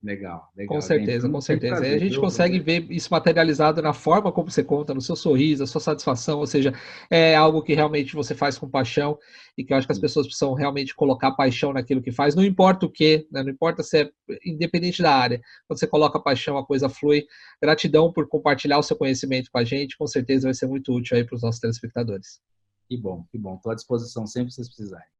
[0.00, 0.76] Legal, legal.
[0.76, 1.74] Com certeza, gente, com certeza.
[1.74, 5.64] Prazer, a gente consegue ver isso materializado na forma como você conta, no seu sorriso,
[5.64, 6.72] a sua satisfação, ou seja,
[7.10, 9.18] é algo que realmente você faz com paixão
[9.56, 12.44] e que eu acho que as pessoas precisam realmente colocar paixão naquilo que faz, não
[12.44, 13.42] importa o que, né?
[13.42, 14.10] não importa se é
[14.46, 15.40] independente da área.
[15.66, 17.26] Quando você coloca paixão, a coisa flui.
[17.60, 21.16] Gratidão por compartilhar o seu conhecimento com a gente, com certeza vai ser muito útil
[21.16, 22.40] aí para os nossos telespectadores.
[22.88, 23.56] Que bom, que bom.
[23.56, 25.17] Estou à disposição sempre que vocês precisarem.